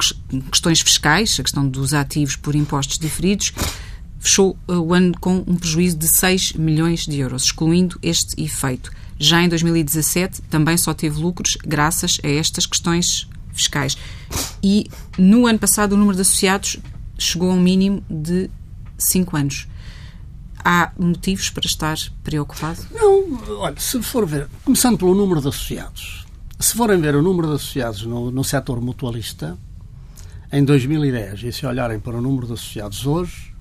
questões 0.51 0.81
fiscais, 0.81 1.37
a 1.39 1.43
questão 1.43 1.69
dos 1.69 1.93
ativos 1.93 2.37
por 2.37 2.55
impostos 2.55 2.99
diferidos, 2.99 3.53
fechou 4.19 4.57
o 4.67 4.95
ano 4.95 5.13
com 5.21 5.45
um 5.47 5.57
prejuízo 5.57 5.99
de 5.99 6.09
6 6.09 6.55
milhões 6.55 7.01
de 7.01 7.19
euros, 7.19 7.45
excluindo 7.45 7.99
este 8.03 8.43
efeito. 8.43 8.91
Já 9.19 9.43
em 9.43 9.49
2017 9.49 10.43
também 10.43 10.77
só 10.77 10.95
teve 10.95 11.21
lucros 11.21 11.57
graças 11.65 12.19
a 12.25 12.29
estas 12.29 12.65
questões 12.67 13.29
fiscais. 13.55 13.97
E 14.62 14.90
no 15.19 15.47
ano 15.47 15.59
passado 15.59 15.93
o 15.93 15.97
número 15.97 16.17
de 16.17 16.23
associados 16.23 16.79
chegou 17.19 17.51
a 17.51 17.55
um 17.55 17.61
mínimo 17.61 18.03
de 18.11 18.51
5 18.99 19.37
anos. 19.37 19.69
Há 20.64 20.93
motivos 20.99 21.51
para 21.51 21.67
estar 21.67 21.97
preocupado? 22.23 22.81
Não, 22.90 23.61
olha, 23.61 23.79
se 23.79 24.03
for 24.03 24.27
ver, 24.27 24.49
começando 24.64 24.97
pelo 24.97 25.14
número 25.14 25.40
de 25.40 25.49
associados, 25.49 26.27
se 26.59 26.75
forem 26.75 26.99
ver 27.01 27.14
o 27.14 27.23
número 27.23 27.49
de 27.49 27.55
associados 27.55 28.07
no, 28.07 28.31
no 28.31 28.43
setor 28.43 28.81
mutualista, 28.81 29.59
em 30.51 30.64
2010, 30.64 31.43
e 31.43 31.53
se 31.53 31.67
olharem 31.67 31.99
para 31.99 32.17
o 32.17 32.21
número 32.21 32.47
de 32.47 32.55
associados 32.55 33.07
hoje, 33.07 33.53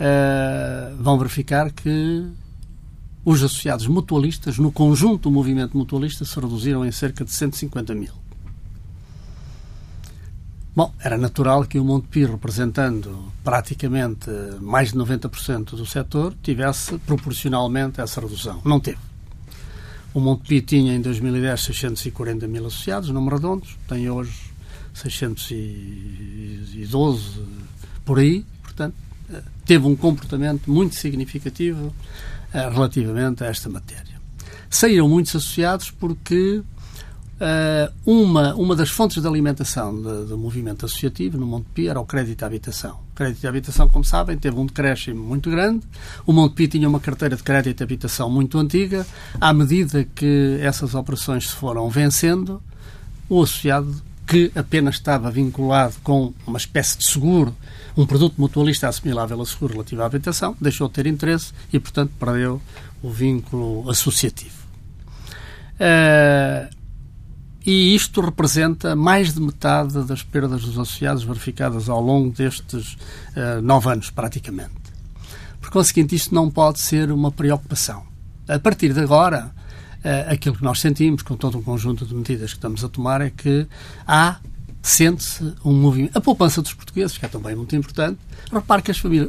uh, 0.00 1.00
vão 1.00 1.18
verificar 1.18 1.70
que 1.70 2.26
os 3.24 3.42
associados 3.42 3.86
mutualistas, 3.86 4.58
no 4.58 4.72
conjunto 4.72 5.24
do 5.24 5.30
movimento 5.30 5.76
mutualista, 5.76 6.24
se 6.24 6.34
reduziram 6.40 6.84
em 6.84 6.90
cerca 6.90 7.24
de 7.24 7.30
150 7.30 7.94
mil. 7.94 8.12
Bom, 10.78 10.94
era 11.00 11.18
natural 11.18 11.64
que 11.64 11.76
o 11.76 11.84
Montepio, 11.84 12.30
representando 12.30 13.32
praticamente 13.42 14.30
mais 14.60 14.92
de 14.92 14.98
90% 14.98 15.70
do 15.70 15.84
setor, 15.84 16.32
tivesse 16.40 16.96
proporcionalmente 16.98 18.00
essa 18.00 18.20
redução. 18.20 18.62
Não 18.64 18.78
teve. 18.78 19.00
O 20.14 20.20
Montepio 20.20 20.62
tinha 20.62 20.94
em 20.94 21.00
2010 21.00 21.62
640 21.62 22.46
mil 22.46 22.64
associados, 22.64 23.10
número 23.10 23.34
redondos, 23.34 23.76
tem 23.88 24.08
hoje 24.08 24.52
612 24.94 27.42
por 28.04 28.20
aí, 28.20 28.46
portanto, 28.62 28.94
teve 29.64 29.84
um 29.84 29.96
comportamento 29.96 30.70
muito 30.70 30.94
significativo 30.94 31.88
uh, 31.88 31.92
relativamente 32.72 33.42
a 33.42 33.48
esta 33.48 33.68
matéria. 33.68 34.16
Saíram 34.70 35.08
muitos 35.08 35.34
associados 35.34 35.90
porque 35.90 36.62
uma, 38.04 38.54
uma 38.54 38.74
das 38.74 38.90
fontes 38.90 39.22
de 39.22 39.28
alimentação 39.28 39.94
do 40.00 40.36
movimento 40.36 40.84
associativo 40.86 41.38
no 41.38 41.46
Montepio 41.46 41.90
era 41.90 42.00
o 42.00 42.04
crédito 42.04 42.42
à 42.42 42.46
habitação. 42.46 42.98
O 43.12 43.14
crédito 43.14 43.44
à 43.44 43.48
habitação, 43.48 43.88
como 43.88 44.04
sabem, 44.04 44.36
teve 44.36 44.58
um 44.58 44.66
decréscimo 44.66 45.22
muito 45.22 45.50
grande. 45.50 45.86
O 46.26 46.32
Montepio 46.32 46.68
tinha 46.68 46.88
uma 46.88 47.00
carteira 47.00 47.36
de 47.36 47.42
crédito 47.42 47.80
à 47.80 47.84
habitação 47.84 48.28
muito 48.28 48.58
antiga. 48.58 49.06
À 49.40 49.52
medida 49.52 50.04
que 50.04 50.58
essas 50.60 50.94
operações 50.94 51.48
se 51.48 51.54
foram 51.54 51.88
vencendo, 51.88 52.62
o 53.28 53.42
associado 53.42 54.02
que 54.26 54.52
apenas 54.54 54.96
estava 54.96 55.30
vinculado 55.30 55.94
com 56.02 56.34
uma 56.46 56.58
espécie 56.58 56.98
de 56.98 57.06
seguro 57.06 57.56
um 57.98 58.06
produto 58.06 58.36
mutualista 58.38 58.86
assimilável 58.86 59.40
a 59.42 59.44
seguro 59.44 59.72
relativo 59.72 60.02
à 60.02 60.06
habitação, 60.06 60.56
deixou 60.60 60.86
de 60.86 60.94
ter 60.94 61.06
interesse 61.08 61.52
e, 61.72 61.80
portanto, 61.80 62.12
perdeu 62.16 62.62
o 63.02 63.10
vínculo 63.10 63.90
associativo. 63.90 64.56
Uh, 65.80 66.77
e 67.68 67.94
isto 67.94 68.22
representa 68.22 68.96
mais 68.96 69.34
de 69.34 69.40
metade 69.42 70.02
das 70.04 70.22
perdas 70.22 70.62
dos 70.62 70.78
associados 70.78 71.22
verificadas 71.22 71.90
ao 71.90 72.00
longo 72.00 72.30
destes 72.30 72.94
uh, 73.36 73.60
nove 73.62 73.90
anos, 73.90 74.08
praticamente. 74.08 74.72
Por 75.60 75.68
conseguinte, 75.68 76.14
isto 76.14 76.34
não 76.34 76.50
pode 76.50 76.80
ser 76.80 77.12
uma 77.12 77.30
preocupação. 77.30 78.06
A 78.48 78.58
partir 78.58 78.94
de 78.94 79.00
agora, 79.00 79.52
uh, 80.02 80.32
aquilo 80.32 80.56
que 80.56 80.64
nós 80.64 80.80
sentimos, 80.80 81.20
com 81.20 81.36
todo 81.36 81.58
um 81.58 81.62
conjunto 81.62 82.06
de 82.06 82.14
medidas 82.14 82.52
que 82.52 82.56
estamos 82.56 82.82
a 82.82 82.88
tomar, 82.88 83.20
é 83.20 83.28
que 83.28 83.66
há, 84.06 84.38
sente-se 84.80 85.52
um 85.62 85.74
movimento. 85.74 86.16
A 86.16 86.22
poupança 86.22 86.62
dos 86.62 86.72
portugueses, 86.72 87.18
que 87.18 87.26
é 87.26 87.28
também 87.28 87.54
muito 87.54 87.76
importante, 87.76 88.18
repare 88.50 88.80
que 88.80 88.92
as 88.92 88.96
famílias. 88.96 89.28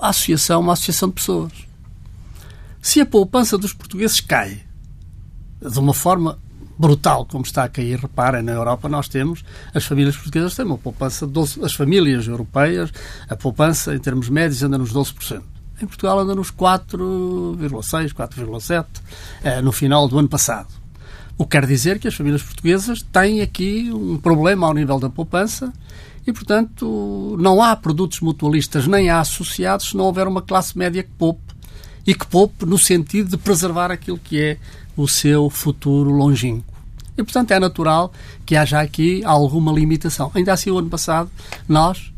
A 0.00 0.08
associação 0.08 0.56
é 0.56 0.64
uma 0.64 0.72
associação 0.72 1.10
de 1.10 1.16
pessoas. 1.16 1.52
Se 2.80 3.02
a 3.02 3.06
poupança 3.06 3.58
dos 3.58 3.74
portugueses 3.74 4.18
cai 4.18 4.62
de 5.60 5.78
uma 5.78 5.92
forma 5.92 6.38
brutal 6.78 7.26
como 7.26 7.44
está 7.44 7.64
a 7.64 7.68
cair, 7.68 7.98
reparem, 7.98 8.42
na 8.42 8.52
Europa 8.52 8.88
nós 8.88 9.08
temos, 9.08 9.44
as 9.74 9.84
famílias 9.84 10.16
portuguesas 10.16 10.54
têm 10.54 10.64
uma 10.64 10.78
poupança, 10.78 11.26
12, 11.26 11.64
as 11.64 11.74
famílias 11.74 12.26
europeias, 12.28 12.92
a 13.28 13.34
poupança 13.34 13.94
em 13.94 13.98
termos 13.98 14.28
médios 14.28 14.62
anda 14.62 14.78
nos 14.78 14.92
12%. 14.92 15.42
Em 15.80 15.86
Portugal 15.86 16.18
anda 16.20 16.34
nos 16.34 16.50
4,6, 16.50 18.12
4,7 18.12 18.86
eh, 19.42 19.62
no 19.62 19.72
final 19.72 20.08
do 20.08 20.18
ano 20.18 20.28
passado. 20.28 20.68
O 21.36 21.44
que 21.44 21.50
quer 21.50 21.66
dizer 21.66 22.00
que 22.00 22.08
as 22.08 22.14
famílias 22.14 22.42
portuguesas 22.42 23.00
têm 23.00 23.40
aqui 23.40 23.92
um 23.92 24.16
problema 24.16 24.66
ao 24.66 24.74
nível 24.74 24.98
da 24.98 25.08
poupança 25.08 25.72
e, 26.26 26.32
portanto, 26.32 27.36
não 27.38 27.62
há 27.62 27.76
produtos 27.76 28.20
mutualistas 28.20 28.88
nem 28.88 29.08
há 29.08 29.20
associados 29.20 29.90
se 29.90 29.96
não 29.96 30.06
houver 30.06 30.26
uma 30.26 30.42
classe 30.42 30.76
média 30.76 31.02
que 31.02 31.10
poupe 31.16 31.54
e 32.04 32.12
que 32.12 32.26
poupe 32.26 32.66
no 32.66 32.76
sentido 32.76 33.30
de 33.30 33.36
preservar 33.36 33.92
aquilo 33.92 34.18
que 34.18 34.40
é 34.40 34.56
o 34.96 35.06
seu 35.06 35.48
futuro 35.48 36.10
longínquo. 36.10 36.67
E, 37.18 37.22
portanto, 37.24 37.50
é 37.50 37.58
natural 37.58 38.12
que 38.46 38.54
haja 38.54 38.80
aqui 38.80 39.24
alguma 39.24 39.72
limitação. 39.72 40.30
Ainda 40.34 40.52
assim, 40.52 40.70
o 40.70 40.78
ano 40.78 40.88
passado, 40.88 41.28
nós 41.68 42.12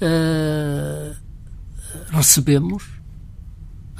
uh, 0.00 1.14
recebemos, 2.08 2.84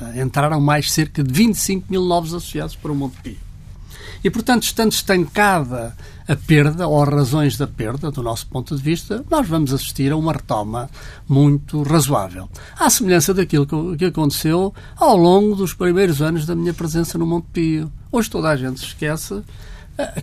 uh, 0.00 0.18
entraram 0.18 0.58
mais 0.58 0.90
cerca 0.90 1.22
de 1.22 1.30
25 1.30 1.86
mil 1.90 2.06
novos 2.06 2.32
associados 2.32 2.74
para 2.74 2.90
o 2.90 2.94
Montepio. 2.94 3.36
E, 4.24 4.30
portanto, 4.30 4.62
estando 4.62 4.92
estancada 4.92 5.94
a 6.26 6.34
perda, 6.34 6.88
ou 6.88 7.04
razões 7.04 7.58
da 7.58 7.66
perda, 7.66 8.10
do 8.10 8.22
nosso 8.22 8.46
ponto 8.46 8.74
de 8.74 8.82
vista, 8.82 9.22
nós 9.30 9.46
vamos 9.46 9.74
assistir 9.74 10.10
a 10.10 10.16
uma 10.16 10.32
retoma 10.32 10.88
muito 11.28 11.82
razoável. 11.82 12.48
À 12.78 12.88
semelhança 12.88 13.34
daquilo 13.34 13.66
que, 13.66 13.98
que 13.98 14.04
aconteceu 14.06 14.74
ao 14.96 15.16
longo 15.16 15.54
dos 15.54 15.74
primeiros 15.74 16.22
anos 16.22 16.46
da 16.46 16.56
minha 16.56 16.72
presença 16.72 17.18
no 17.18 17.26
Montepio. 17.26 17.92
Hoje 18.10 18.30
toda 18.30 18.48
a 18.48 18.56
gente 18.56 18.80
se 18.80 18.86
esquece 18.86 19.42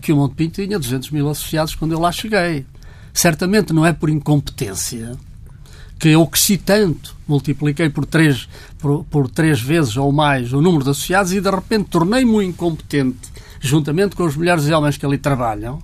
que 0.02 0.12
o 0.12 0.18
Montepio 0.18 0.50
tinha 0.50 0.80
200 0.80 1.12
mil 1.12 1.30
associados 1.30 1.76
quando 1.76 1.94
eu 1.94 2.00
lá 2.00 2.12
cheguei. 2.12 2.66
Certamente 3.14 3.74
não 3.74 3.86
é 3.86 3.94
por 3.94 4.10
incompetência 4.10 5.18
que 6.00 6.10
eu 6.10 6.28
cresci 6.28 6.58
tanto, 6.58 7.16
multipliquei 7.26 7.90
por 7.90 8.06
três, 8.06 8.50
por, 8.78 9.06
por 9.06 9.30
três 9.30 9.62
vezes 9.62 9.96
ou 9.96 10.12
mais 10.12 10.52
o 10.52 10.62
número 10.62 10.84
de 10.84 10.90
associados 10.90 11.32
e 11.32 11.40
de 11.40 11.50
repente 11.50 11.86
tornei-me 11.86 12.44
incompetente 12.44 13.32
juntamente 13.62 14.14
com 14.14 14.26
as 14.26 14.36
mulheres 14.36 14.68
e 14.68 14.74
homens 14.74 14.98
que 14.98 15.06
ali 15.06 15.18
trabalham, 15.18 15.82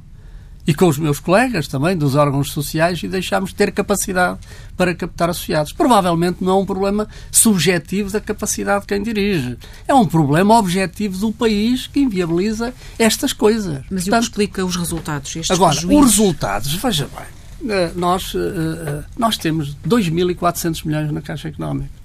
e 0.70 0.74
com 0.76 0.88
os 0.88 1.00
meus 1.00 1.20
colegas 1.20 1.68
também 1.68 1.98
dos 1.98 2.14
órgãos 2.14 2.52
sociais 2.52 3.02
e 3.02 3.08
deixámos 3.08 3.50
de 3.50 3.56
ter 3.56 3.72
capacidade 3.72 4.38
para 4.78 4.94
captar 4.94 5.28
associados. 5.28 5.74
Provavelmente 5.74 6.44
não 6.44 6.60
é 6.60 6.62
um 6.62 6.66
problema 6.66 7.08
subjetivo 7.32 8.12
da 8.12 8.22
capacidade 8.22 8.82
de 8.82 8.88
quem 8.88 9.02
dirige. 9.02 9.58
É 9.88 9.96
um 9.96 10.06
problema 10.06 10.56
objetivo 10.60 11.18
do 11.18 11.32
país 11.32 11.88
que 11.88 12.00
inviabiliza 12.00 12.72
estas 13.00 13.34
coisas. 13.34 13.84
Mas 13.90 14.04
Portanto, 14.04 14.22
explica 14.22 14.64
os 14.64 14.76
resultados? 14.76 15.36
Estes 15.36 15.50
agora, 15.50 15.74
prejuízos? 15.74 16.06
os 16.06 16.12
resultados, 16.12 16.74
veja 16.76 17.10
bem, 17.18 17.72
eh, 17.72 17.92
nós, 17.96 18.34
eh, 18.36 18.38
eh, 18.38 19.04
nós 19.18 19.38
temos 19.40 19.76
2.400 19.84 20.86
milhões 20.86 21.12
na 21.12 21.20
Caixa 21.24 21.48
Económica 21.48 21.98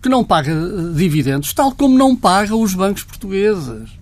que 0.00 0.08
não 0.08 0.24
paga 0.24 0.52
dividendos, 0.94 1.52
tal 1.52 1.72
como 1.72 1.98
não 1.98 2.14
paga 2.14 2.54
os 2.54 2.72
bancos 2.72 3.02
portugueses. 3.02 3.97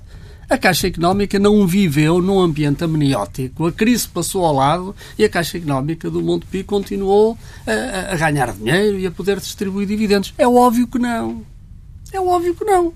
A 0.49 0.57
Caixa 0.57 0.87
Económica 0.87 1.41
não 1.41 1.67
viveu 1.67 2.23
num 2.23 2.39
ambiente 2.39 2.85
amniótico. 2.85 3.67
A 3.67 3.73
crise 3.73 4.07
passou 4.07 4.45
ao 4.45 4.55
lado 4.55 4.95
e 5.19 5.25
a 5.25 5.29
Caixa 5.29 5.59
Económica 5.59 6.09
do 6.09 6.23
Montepio 6.23 6.65
continuou 6.65 7.37
a, 7.67 8.13
a 8.13 8.17
ganhar 8.17 8.53
dinheiro 8.53 8.97
e 8.97 9.07
a 9.07 9.11
poder 9.11 9.41
distribuir 9.41 9.89
dividendos. 9.89 10.33
É 10.39 10.47
óbvio 10.47 10.87
que 10.87 11.01
não. 11.01 11.43
É 12.13 12.21
óbvio 12.21 12.55
que 12.55 12.65
não. 12.65 12.95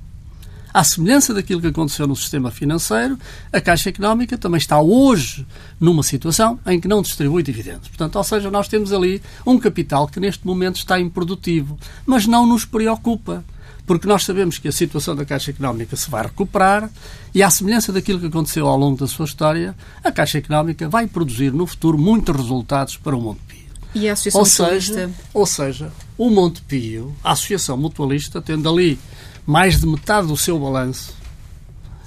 À 0.72 0.84
semelhança 0.84 1.34
daquilo 1.34 1.60
que 1.60 1.66
aconteceu 1.66 2.06
no 2.06 2.14
sistema 2.14 2.52
financeiro, 2.52 3.18
a 3.52 3.60
Caixa 3.60 3.88
Económica 3.88 4.38
também 4.38 4.58
está 4.58 4.80
hoje 4.80 5.44
numa 5.80 6.04
situação 6.04 6.60
em 6.64 6.78
que 6.78 6.86
não 6.86 7.02
distribui 7.02 7.42
dividendos. 7.42 7.88
Portanto, 7.88 8.14
ou 8.14 8.22
seja, 8.22 8.48
nós 8.48 8.68
temos 8.68 8.92
ali 8.92 9.20
um 9.44 9.58
capital 9.58 10.06
que 10.06 10.20
neste 10.20 10.46
momento 10.46 10.76
está 10.76 11.00
improdutivo, 11.00 11.76
mas 12.06 12.28
não 12.28 12.46
nos 12.46 12.64
preocupa 12.64 13.44
porque 13.90 14.06
nós 14.06 14.22
sabemos 14.22 14.56
que 14.56 14.68
a 14.68 14.72
situação 14.72 15.16
da 15.16 15.24
Caixa 15.24 15.50
Económica 15.50 15.96
se 15.96 16.08
vai 16.08 16.22
recuperar 16.22 16.88
e, 17.34 17.42
à 17.42 17.50
semelhança 17.50 17.92
daquilo 17.92 18.20
que 18.20 18.26
aconteceu 18.26 18.68
ao 18.68 18.78
longo 18.78 18.96
da 18.96 19.08
sua 19.08 19.24
história, 19.24 19.74
a 20.04 20.12
Caixa 20.12 20.38
Económica 20.38 20.88
vai 20.88 21.08
produzir 21.08 21.52
no 21.52 21.66
futuro 21.66 21.98
muitos 21.98 22.36
resultados 22.36 22.96
para 22.96 23.16
o 23.16 23.20
Monte 23.20 23.40
Pio. 23.48 23.66
E 23.92 24.08
a 24.08 24.12
Associação 24.12 24.40
ou 24.42 24.46
Mutualista? 24.46 24.94
Seja, 24.94 25.10
ou 25.34 25.44
seja, 25.44 25.92
o 26.16 26.30
Monte 26.30 26.62
Pio, 26.62 27.12
a 27.24 27.32
Associação 27.32 27.76
Mutualista, 27.76 28.40
tendo 28.40 28.68
ali 28.68 28.96
mais 29.44 29.80
de 29.80 29.88
metade 29.88 30.28
do 30.28 30.36
seu 30.36 30.56
balanço, 30.56 31.12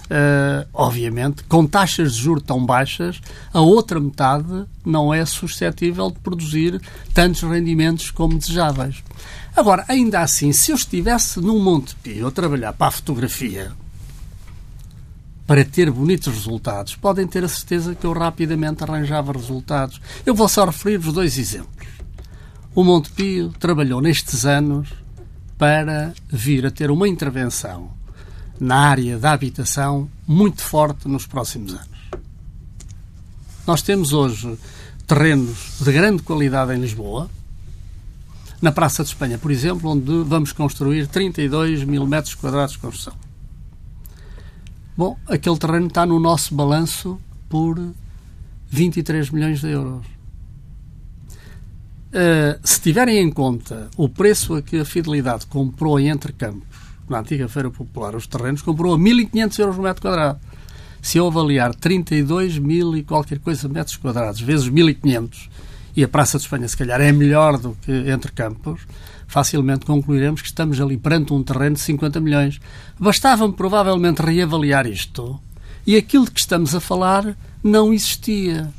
uh, 0.03 0.65
obviamente, 0.73 1.43
com 1.43 1.67
taxas 1.67 2.13
de 2.13 2.21
juros 2.21 2.43
tão 2.43 2.65
baixas, 2.65 3.19
a 3.51 3.59
outra 3.59 3.99
metade 3.99 4.63
não 4.85 5.13
é 5.13 5.25
suscetível 5.25 6.11
de 6.11 6.19
produzir 6.19 6.81
tantos 7.13 7.41
rendimentos 7.41 8.09
como 8.09 8.39
desejáveis. 8.39 9.03
Agora, 9.55 9.85
ainda 9.87 10.21
assim, 10.21 10.51
se 10.51 10.71
eu 10.71 10.75
estivesse 10.75 11.39
num 11.39 11.59
Monte 11.59 11.95
Pio 11.97 12.27
a 12.27 12.31
trabalhar 12.31 12.73
para 12.73 12.87
a 12.87 12.91
fotografia, 12.91 13.71
para 15.45 15.63
ter 15.63 15.91
bonitos 15.91 16.33
resultados, 16.33 16.95
podem 16.95 17.27
ter 17.27 17.43
a 17.43 17.47
certeza 17.47 17.93
que 17.93 18.05
eu 18.05 18.13
rapidamente 18.13 18.83
arranjava 18.83 19.31
resultados. 19.31 20.01
Eu 20.25 20.33
vou 20.33 20.47
só 20.47 20.65
referir-vos 20.65 21.13
dois 21.13 21.37
exemplos. 21.37 21.87
O 22.73 22.83
Monte 22.83 23.11
Pio 23.11 23.49
trabalhou 23.59 24.01
nestes 24.01 24.45
anos 24.45 24.89
para 25.57 26.13
vir 26.27 26.65
a 26.65 26.71
ter 26.71 26.89
uma 26.89 27.07
intervenção 27.07 27.91
na 28.59 28.77
área 28.77 29.19
da 29.19 29.33
habitação 29.33 30.09
muito 30.25 30.63
forte 30.63 31.07
nos 31.07 31.27
próximos 31.27 31.73
anos. 31.73 31.87
Nós 33.67 33.83
temos 33.83 34.13
hoje 34.13 34.57
terrenos 35.05 35.77
de 35.79 35.91
grande 35.91 36.23
qualidade 36.23 36.73
em 36.73 36.79
Lisboa, 36.79 37.29
na 38.63 38.71
Praça 38.71 39.03
de 39.03 39.09
Espanha, 39.09 39.37
por 39.37 39.51
exemplo, 39.51 39.91
onde 39.91 40.23
vamos 40.23 40.53
construir 40.53 41.05
32 41.07 41.83
mil 41.83 42.07
metros 42.07 42.33
quadrados 42.33 42.71
de 42.71 42.79
construção. 42.79 43.13
Bom, 44.95 45.19
aquele 45.27 45.57
terreno 45.57 45.87
está 45.87 46.05
no 46.05 46.17
nosso 46.17 46.55
balanço 46.55 47.19
por 47.49 47.77
23 48.69 49.31
milhões 49.31 49.59
de 49.59 49.69
euros. 49.69 50.05
Uh, 52.07 52.57
se 52.63 52.79
tiverem 52.79 53.17
em 53.17 53.29
conta 53.29 53.89
o 53.97 54.07
preço 54.07 54.55
a 54.55 54.61
que 54.61 54.79
a 54.79 54.85
Fidelidade 54.85 55.45
comprou 55.47 55.99
em 55.99 56.07
Entre 56.07 56.31
Campos, 56.31 56.77
na 57.09 57.19
antiga 57.19 57.49
Feira 57.49 57.69
Popular, 57.69 58.15
os 58.15 58.27
terrenos, 58.27 58.61
comprou 58.61 58.93
a 58.93 58.97
1.500 58.97 59.59
euros 59.59 59.75
por 59.75 59.81
metro 59.81 60.01
quadrado. 60.01 60.39
Se 61.01 61.17
eu 61.17 61.27
avaliar 61.27 61.75
32 61.75 62.59
mil 62.59 62.95
e 62.95 63.03
qualquer 63.03 63.39
coisa 63.39 63.67
metros 63.67 63.97
quadrados 63.97 64.39
vezes 64.39 64.69
1.500, 64.69 65.49
e 65.95 66.03
a 66.03 66.07
Praça 66.07 66.37
de 66.37 66.43
Espanha 66.43 66.67
se 66.67 66.77
calhar 66.77 66.99
é 67.01 67.11
melhor 67.11 67.57
do 67.57 67.77
que 67.81 67.91
Entre 67.91 68.31
Campos, 68.31 68.81
facilmente 69.27 69.85
concluiremos 69.85 70.41
que 70.41 70.47
estamos 70.47 70.79
ali 70.79 70.97
perante 70.97 71.33
um 71.33 71.43
terreno 71.43 71.75
de 71.75 71.81
50 71.81 72.19
milhões. 72.19 72.59
Bastava-me 72.99 73.53
provavelmente 73.53 74.21
reavaliar 74.21 74.85
isto 74.85 75.39
e 75.85 75.95
aquilo 75.95 76.25
de 76.25 76.31
que 76.31 76.39
estamos 76.39 76.73
a 76.73 76.79
falar 76.79 77.35
não 77.63 77.93
existia. 77.93 78.71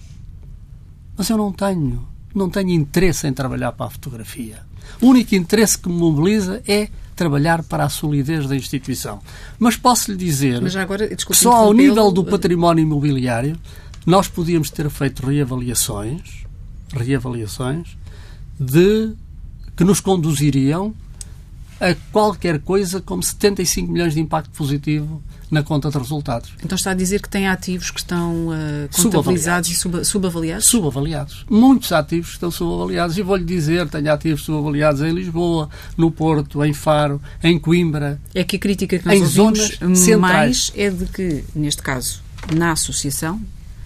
Mas 1.16 1.30
eu 1.30 1.36
não 1.36 1.52
tenho 1.52 2.14
não 2.34 2.50
tenho 2.50 2.70
interesse 2.70 3.26
em 3.26 3.32
trabalhar 3.32 3.72
para 3.72 3.86
a 3.86 3.90
fotografia. 3.90 4.58
O 5.00 5.06
único 5.06 5.34
interesse 5.34 5.78
que 5.78 5.88
me 5.88 5.94
mobiliza 5.94 6.62
é 6.66 6.88
trabalhar 7.14 7.62
para 7.62 7.84
a 7.84 7.88
solidez 7.88 8.48
da 8.48 8.56
instituição. 8.56 9.20
Mas 9.58 9.76
posso 9.76 10.10
lhe 10.10 10.16
dizer 10.16 10.60
agora, 10.76 11.06
que 11.08 11.34
só 11.34 11.52
ao 11.52 11.72
nível 11.72 12.10
do 12.10 12.24
património 12.24 12.82
imobiliário 12.82 13.56
nós 14.04 14.28
podíamos 14.28 14.68
ter 14.68 14.90
feito 14.90 15.24
reavaliações, 15.24 16.43
reavaliações 16.92 17.96
de 18.58 19.12
que 19.76 19.84
nos 19.84 20.00
conduziriam 20.00 20.94
a 21.80 21.94
qualquer 22.12 22.60
coisa 22.60 23.00
como 23.00 23.22
75 23.22 23.90
milhões 23.90 24.14
de 24.14 24.20
impacto 24.20 24.50
positivo 24.50 25.22
na 25.50 25.62
conta 25.62 25.90
de 25.90 25.98
resultados. 25.98 26.52
Então 26.64 26.76
está 26.76 26.92
a 26.92 26.94
dizer 26.94 27.20
que 27.20 27.28
tem 27.28 27.46
ativos 27.46 27.90
que 27.90 28.00
estão 28.00 28.48
uh, 28.48 29.02
contabilizados 29.02 29.70
e 29.70 29.74
sub, 29.74 30.04
subavaliados? 30.04 30.66
Subavaliados. 30.66 31.44
Muitos 31.48 31.92
ativos 31.92 32.30
estão 32.30 32.50
subavaliados. 32.50 33.16
E 33.18 33.22
vou-lhe 33.22 33.44
dizer, 33.44 33.88
tenho 33.88 34.12
ativos 34.12 34.42
subavaliados 34.42 35.02
em 35.02 35.12
Lisboa, 35.12 35.68
no 35.96 36.10
Porto, 36.10 36.64
em 36.64 36.72
Faro, 36.72 37.20
em 37.42 37.58
Coimbra. 37.58 38.20
É 38.34 38.42
que 38.42 38.56
a 38.56 38.58
crítica 38.58 38.98
que 38.98 39.06
nós 39.06 39.18
em 39.18 39.22
ouvimos 39.22 39.78
zonas 39.78 40.18
mais 40.18 40.72
é 40.74 40.90
de 40.90 41.06
que, 41.06 41.44
neste 41.54 41.82
caso, 41.82 42.22
na 42.52 42.72
associação, 42.72 43.40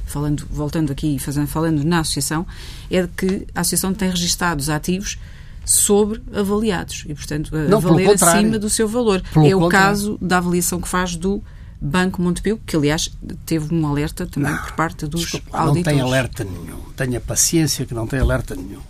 falando, 0.09 0.47
voltando 0.51 0.91
aqui 0.91 1.17
e 1.17 1.19
fazendo, 1.19 1.47
falando 1.47 1.85
na 1.85 2.01
associação, 2.01 2.47
é 2.91 3.03
de 3.03 3.09
que 3.09 3.47
a 3.55 3.61
associação 3.61 3.93
tem 3.95 4.11
registados 4.11 4.69
ativos 4.69 5.19
sobre 5.65 6.23
avaliados 6.33 7.05
e, 7.07 7.15
portanto, 7.15 7.51
não, 7.69 7.81
valer 7.81 8.11
acima 8.11 8.59
do 8.59 8.71
seu 8.71 8.89
valor. 8.89 9.23
Pelo 9.33 9.47
é 9.47 9.55
o 9.55 9.61
contrário. 9.61 9.87
caso 9.89 10.19
da 10.21 10.39
avaliação 10.39 10.81
que 10.81 10.89
faz 10.89 11.15
do 11.15 11.43
Banco 11.81 12.21
Montepio, 12.23 12.59
que 12.67 12.75
aliás 12.75 13.11
teve 13.45 13.73
um 13.75 13.87
alerta 13.87 14.27
também 14.27 14.51
não, 14.51 14.63
por 14.63 14.73
parte 14.73 15.07
dos 15.07 15.21
desculpa, 15.21 15.57
auditores. 15.59 15.85
Não 15.85 15.93
tem 15.93 16.01
alerta 16.01 16.45
nenhum. 16.45 16.81
Tenha 16.97 17.21
paciência 17.21 17.85
que 17.85 17.95
não 17.95 18.07
tem 18.07 18.19
alerta 18.19 18.57
nenhum. 18.57 18.81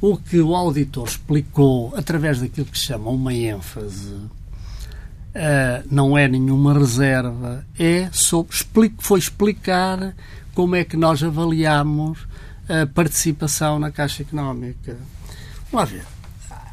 O 0.00 0.16
que 0.16 0.40
o 0.40 0.54
auditor 0.54 1.08
explicou 1.08 1.92
através 1.96 2.40
daquilo 2.40 2.66
que 2.66 2.78
se 2.78 2.86
chama 2.86 3.10
uma 3.10 3.32
ênfase 3.32 4.14
Uh, 5.28 5.86
não 5.88 6.16
é 6.16 6.26
nenhuma 6.26 6.72
reserva, 6.72 7.64
é 7.78 8.08
sobre, 8.10 8.56
foi 8.98 9.18
explicar 9.20 10.14
como 10.58 10.74
é 10.74 10.82
que 10.82 10.96
nós 10.96 11.22
avaliamos 11.22 12.18
a 12.68 12.84
participação 12.84 13.78
na 13.78 13.92
Caixa 13.92 14.22
Económica. 14.22 14.96
Vamos 15.70 15.72
lá 15.72 15.84
ver. 15.84 16.04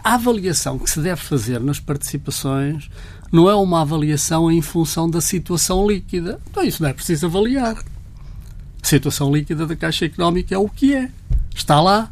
A 0.03 0.15
avaliação 0.15 0.79
que 0.79 0.89
se 0.89 0.99
deve 0.99 1.21
fazer 1.21 1.59
nas 1.59 1.79
participações 1.79 2.89
não 3.31 3.47
é 3.47 3.53
uma 3.53 3.81
avaliação 3.81 4.51
em 4.51 4.59
função 4.59 5.07
da 5.07 5.21
situação 5.21 5.87
líquida. 5.87 6.41
Então 6.49 6.63
isso 6.63 6.81
não 6.81 6.89
é 6.89 6.93
preciso 6.93 7.27
avaliar. 7.27 7.77
A 7.77 7.83
situação 8.87 9.31
líquida 9.31 9.67
da 9.67 9.75
Caixa 9.75 10.05
Económica 10.05 10.55
é 10.55 10.57
o 10.57 10.67
que 10.67 10.95
é. 10.95 11.11
Está 11.53 11.79
lá. 11.79 12.11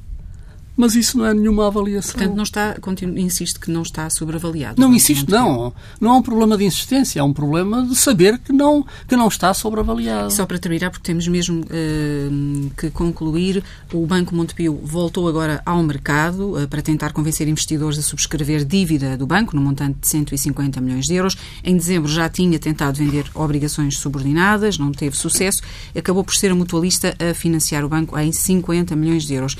Mas 0.75 0.95
isso 0.95 1.17
não 1.17 1.25
é 1.25 1.33
nenhuma 1.33 1.67
avaliação. 1.67 2.13
Portanto, 2.13 2.35
não 2.35 2.43
está, 2.43 2.75
continuo, 2.81 3.17
insiste 3.19 3.59
que 3.59 3.69
não 3.69 3.83
está 3.83 4.09
sobreavaliado. 4.09 4.81
Não, 4.81 4.93
insisto, 4.93 5.29
não. 5.29 5.71
Não 6.01 6.15
é 6.15 6.17
um 6.17 6.21
problema 6.21 6.57
de 6.57 6.65
insistência, 6.65 7.19
é 7.19 7.23
um 7.23 7.33
problema 7.33 7.85
de 7.85 7.95
saber 7.95 8.39
que 8.39 8.51
não, 8.51 8.85
que 9.07 9.15
não 9.15 9.27
está 9.27 9.53
sobreavaliado. 9.53 10.31
Só 10.31 10.45
para 10.45 10.57
terminar, 10.57 10.89
porque 10.89 11.05
temos 11.05 11.27
mesmo 11.27 11.61
uh, 11.61 12.69
que 12.75 12.89
concluir, 12.89 13.63
o 13.93 14.05
Banco 14.07 14.35
Montepio 14.35 14.79
voltou 14.83 15.27
agora 15.27 15.61
ao 15.63 15.81
mercado 15.83 16.57
uh, 16.57 16.67
para 16.67 16.81
tentar 16.81 17.13
convencer 17.13 17.47
investidores 17.47 17.99
a 17.99 18.01
subscrever 18.01 18.65
dívida 18.65 19.15
do 19.15 19.27
banco, 19.27 19.55
no 19.55 19.61
montante 19.61 19.99
de 19.99 20.07
150 20.07 20.81
milhões 20.81 21.05
de 21.05 21.13
euros. 21.13 21.37
Em 21.63 21.77
dezembro 21.77 22.11
já 22.11 22.27
tinha 22.27 22.57
tentado 22.57 22.97
vender 22.97 23.25
obrigações 23.35 23.97
subordinadas, 23.99 24.79
não 24.79 24.91
teve 24.91 25.15
sucesso. 25.15 25.61
Acabou 25.95 26.23
por 26.23 26.33
ser 26.33 26.51
a 26.51 26.55
mutualista 26.55 27.15
a 27.19 27.33
financiar 27.35 27.85
o 27.85 27.89
banco 27.89 28.17
em 28.17 28.31
50 28.31 28.95
milhões 28.95 29.25
de 29.25 29.35
euros. 29.35 29.55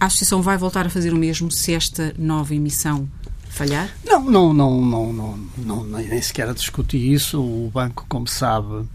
A 0.00 0.06
Associação 0.06 0.42
vai 0.42 0.55
voltar 0.56 0.86
a 0.86 0.90
fazer 0.90 1.12
o 1.12 1.16
mesmo 1.16 1.50
se 1.50 1.74
esta 1.74 2.14
nova 2.18 2.54
emissão 2.54 3.08
falhar? 3.48 3.90
Não, 4.04 4.22
não, 4.22 4.52
não, 4.52 4.80
não, 4.82 5.12
não, 5.12 5.36
não 5.56 5.84
nem 5.84 6.20
sequer 6.20 6.48
a 6.48 6.52
discutir 6.52 7.12
isso. 7.12 7.40
O 7.40 7.70
banco, 7.72 8.04
como 8.08 8.26
sabe, 8.26 8.86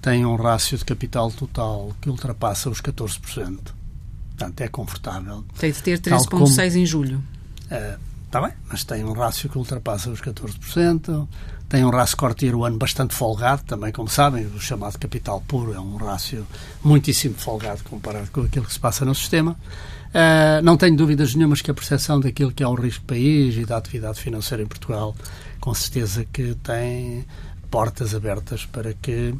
tem 0.00 0.24
um 0.24 0.36
rácio 0.36 0.76
de 0.78 0.84
capital 0.84 1.30
total 1.30 1.92
que 2.00 2.08
ultrapassa 2.08 2.70
os 2.70 2.80
14%. 2.80 3.18
Portanto, 4.38 4.60
é 4.60 4.68
confortável. 4.68 5.44
Tem 5.58 5.72
de 5.72 5.82
ter 5.82 5.98
13,6 5.98 6.76
em 6.76 6.86
julho. 6.86 7.22
Está 8.26 8.40
uh, 8.40 8.44
bem, 8.44 8.52
mas 8.68 8.84
tem 8.84 9.04
um 9.04 9.12
rácio 9.12 9.48
que 9.48 9.58
ultrapassa 9.58 10.10
os 10.10 10.20
14%, 10.20 11.26
tem 11.68 11.84
um 11.84 11.90
rácio 11.90 12.16
corteiro 12.16 12.64
ano 12.64 12.78
bastante 12.78 13.14
folgado, 13.14 13.62
também, 13.64 13.92
como 13.92 14.08
sabem, 14.08 14.46
o 14.46 14.60
chamado 14.60 14.96
capital 14.98 15.42
puro 15.46 15.74
é 15.74 15.80
um 15.80 15.96
rácio 15.96 16.46
muitíssimo 16.82 17.34
folgado 17.34 17.82
comparado 17.84 18.30
com 18.30 18.42
aquilo 18.42 18.64
que 18.64 18.72
se 18.72 18.80
passa 18.80 19.04
no 19.04 19.14
sistema. 19.14 19.56
Uh, 20.08 20.62
não 20.62 20.76
tenho 20.76 20.96
dúvidas 20.96 21.34
nenhumas 21.34 21.60
que 21.60 21.70
a 21.70 21.74
percepção 21.74 22.18
daquilo 22.18 22.50
que 22.50 22.62
é 22.62 22.66
o 22.66 22.74
risco 22.74 23.04
país 23.04 23.56
e 23.56 23.64
da 23.64 23.76
atividade 23.76 24.18
financeira 24.20 24.62
em 24.62 24.66
Portugal, 24.66 25.14
com 25.60 25.74
certeza 25.74 26.24
que 26.32 26.54
tem 26.62 27.26
portas 27.70 28.14
abertas 28.14 28.64
para 28.64 28.94
que 28.94 29.34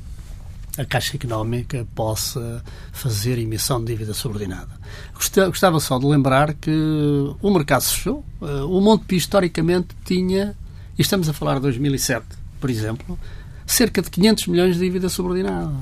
a 0.76 0.84
Caixa 0.84 1.16
Económica 1.16 1.86
possa 1.94 2.62
fazer 2.92 3.38
emissão 3.38 3.80
de 3.80 3.86
dívida 3.86 4.14
subordinada. 4.14 4.68
Gostava 5.14 5.80
só 5.80 5.98
de 5.98 6.06
lembrar 6.06 6.54
que 6.54 6.70
o 6.70 7.50
mercado 7.50 7.82
se 7.82 7.96
fechou. 7.96 8.24
Uh, 8.40 8.64
o 8.68 8.80
Montepio, 8.80 9.16
historicamente, 9.18 9.88
tinha, 10.04 10.54
e 10.96 11.02
estamos 11.02 11.28
a 11.28 11.32
falar 11.32 11.54
de 11.54 11.62
2007, 11.62 12.24
por 12.60 12.70
exemplo, 12.70 13.18
cerca 13.66 14.00
de 14.00 14.10
500 14.10 14.46
milhões 14.46 14.74
de 14.74 14.80
dívida 14.80 15.08
subordinada. 15.08 15.74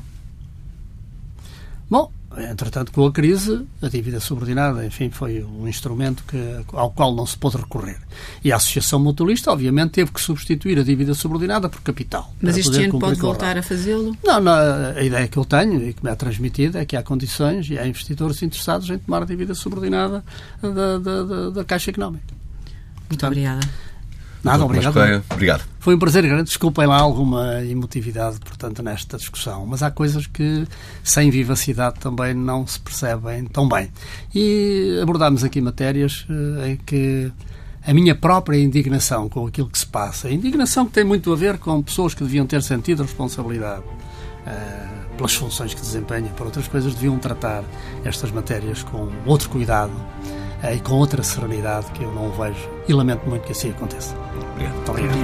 Bom, 1.91 2.11
Entretanto, 2.39 2.93
com 2.93 3.07
a 3.07 3.13
crise, 3.13 3.67
a 3.81 3.89
dívida 3.89 4.21
subordinada, 4.21 4.85
enfim, 4.85 5.11
foi 5.11 5.43
um 5.43 5.67
instrumento 5.67 6.23
que, 6.25 6.39
ao 6.73 6.91
qual 6.91 7.15
não 7.15 7.27
se 7.27 7.37
pôde 7.37 7.57
recorrer. 7.57 7.99
E 8.45 8.53
a 8.53 8.57
Associação 8.57 8.99
Mutualista, 8.99 9.51
obviamente, 9.51 9.93
teve 9.93 10.11
que 10.13 10.21
substituir 10.21 10.79
a 10.79 10.83
dívida 10.83 11.15
subordinada 11.15 11.69
por 11.69 11.81
capital. 11.81 12.33
Mas 12.41 12.57
este 12.57 12.85
ano 12.85 12.99
pode 12.99 13.19
voltar 13.19 13.57
a 13.57 13.63
fazê-lo? 13.63 14.17
Não, 14.23 14.41
não, 14.41 14.53
a 14.97 15.03
ideia 15.03 15.27
que 15.29 15.39
eu 15.39 15.45
tenho 15.45 15.89
e 15.89 15.95
que 15.95 16.05
me 16.05 16.11
é 16.11 16.15
transmitida 16.15 16.81
é 16.81 16.85
que 16.85 16.97
há 16.97 17.03
condições 17.03 17.71
e 17.71 17.79
há 17.79 17.87
investidores 17.87 18.43
interessados 18.43 18.91
em 18.91 18.99
tomar 18.99 19.23
a 19.23 19.27
dívida 19.27 19.55
subordinada 19.55 20.25
da, 20.61 20.99
da, 20.99 21.23
da, 21.23 21.51
da 21.51 21.65
Caixa 21.65 21.91
Económica. 21.91 22.25
Muito 23.09 23.09
Portanto, 23.09 23.33
obrigada. 23.33 23.61
Nada, 24.43 24.65
obrigado. 24.65 25.25
Obrigado. 25.31 25.65
Foi 25.81 25.95
um 25.95 25.99
prazer 25.99 26.27
grande. 26.27 26.45
Desculpem 26.45 26.87
lá 26.87 26.99
alguma 26.99 27.65
emotividade, 27.65 28.39
portanto, 28.41 28.83
nesta 28.83 29.17
discussão. 29.17 29.67
Mas 29.67 29.83
há 29.83 29.91
coisas 29.91 30.27
que, 30.27 30.67
sem 31.03 31.31
vivacidade, 31.31 31.99
também 32.01 32.35
não 32.35 32.67
se 32.67 32.79
percebem 32.79 33.45
tão 33.47 33.69
bem. 33.69 33.91
E 34.35 34.99
abordámos 35.03 35.45
aqui 35.45 35.61
matérias 35.61 36.27
uh, 36.29 36.67
em 36.67 36.77
que 36.77 37.33
a 37.87 37.95
minha 37.95 38.15
própria 38.15 38.59
indignação 38.59 39.29
com 39.29 39.47
aquilo 39.47 39.69
que 39.69 39.79
se 39.79 39.87
passa, 39.87 40.27
a 40.29 40.33
indignação 40.33 40.87
que 40.87 40.93
tem 40.93 41.05
muito 41.05 41.33
a 41.33 41.37
ver 41.37 41.59
com 41.59 41.81
pessoas 41.83 42.15
que 42.15 42.25
deviam 42.25 42.45
ter 42.47 42.63
sentido 42.63 43.03
responsabilidade 43.03 43.83
uh, 43.83 45.17
pelas 45.17 45.35
funções 45.35 45.73
que 45.73 45.81
desempenham, 45.81 46.29
por 46.31 46.47
outras 46.47 46.67
coisas, 46.67 46.95
deviam 46.95 47.17
tratar 47.19 47.63
estas 48.05 48.31
matérias 48.33 48.83
com 48.83 49.09
outro 49.25 49.49
cuidado 49.49 49.93
e 50.75 50.81
com 50.81 50.95
outra 50.95 51.23
serenidade 51.23 51.91
que 51.93 52.03
eu 52.03 52.13
não 52.13 52.31
vejo 52.31 52.69
e 52.89 52.93
lamento 52.93 53.29
muito 53.29 53.43
que 53.45 53.53
assim 53.53 53.71
aconteça. 53.71 54.17
Obrigado. 54.53 54.75
Muito 54.75 54.91
obrigado. 54.91 55.17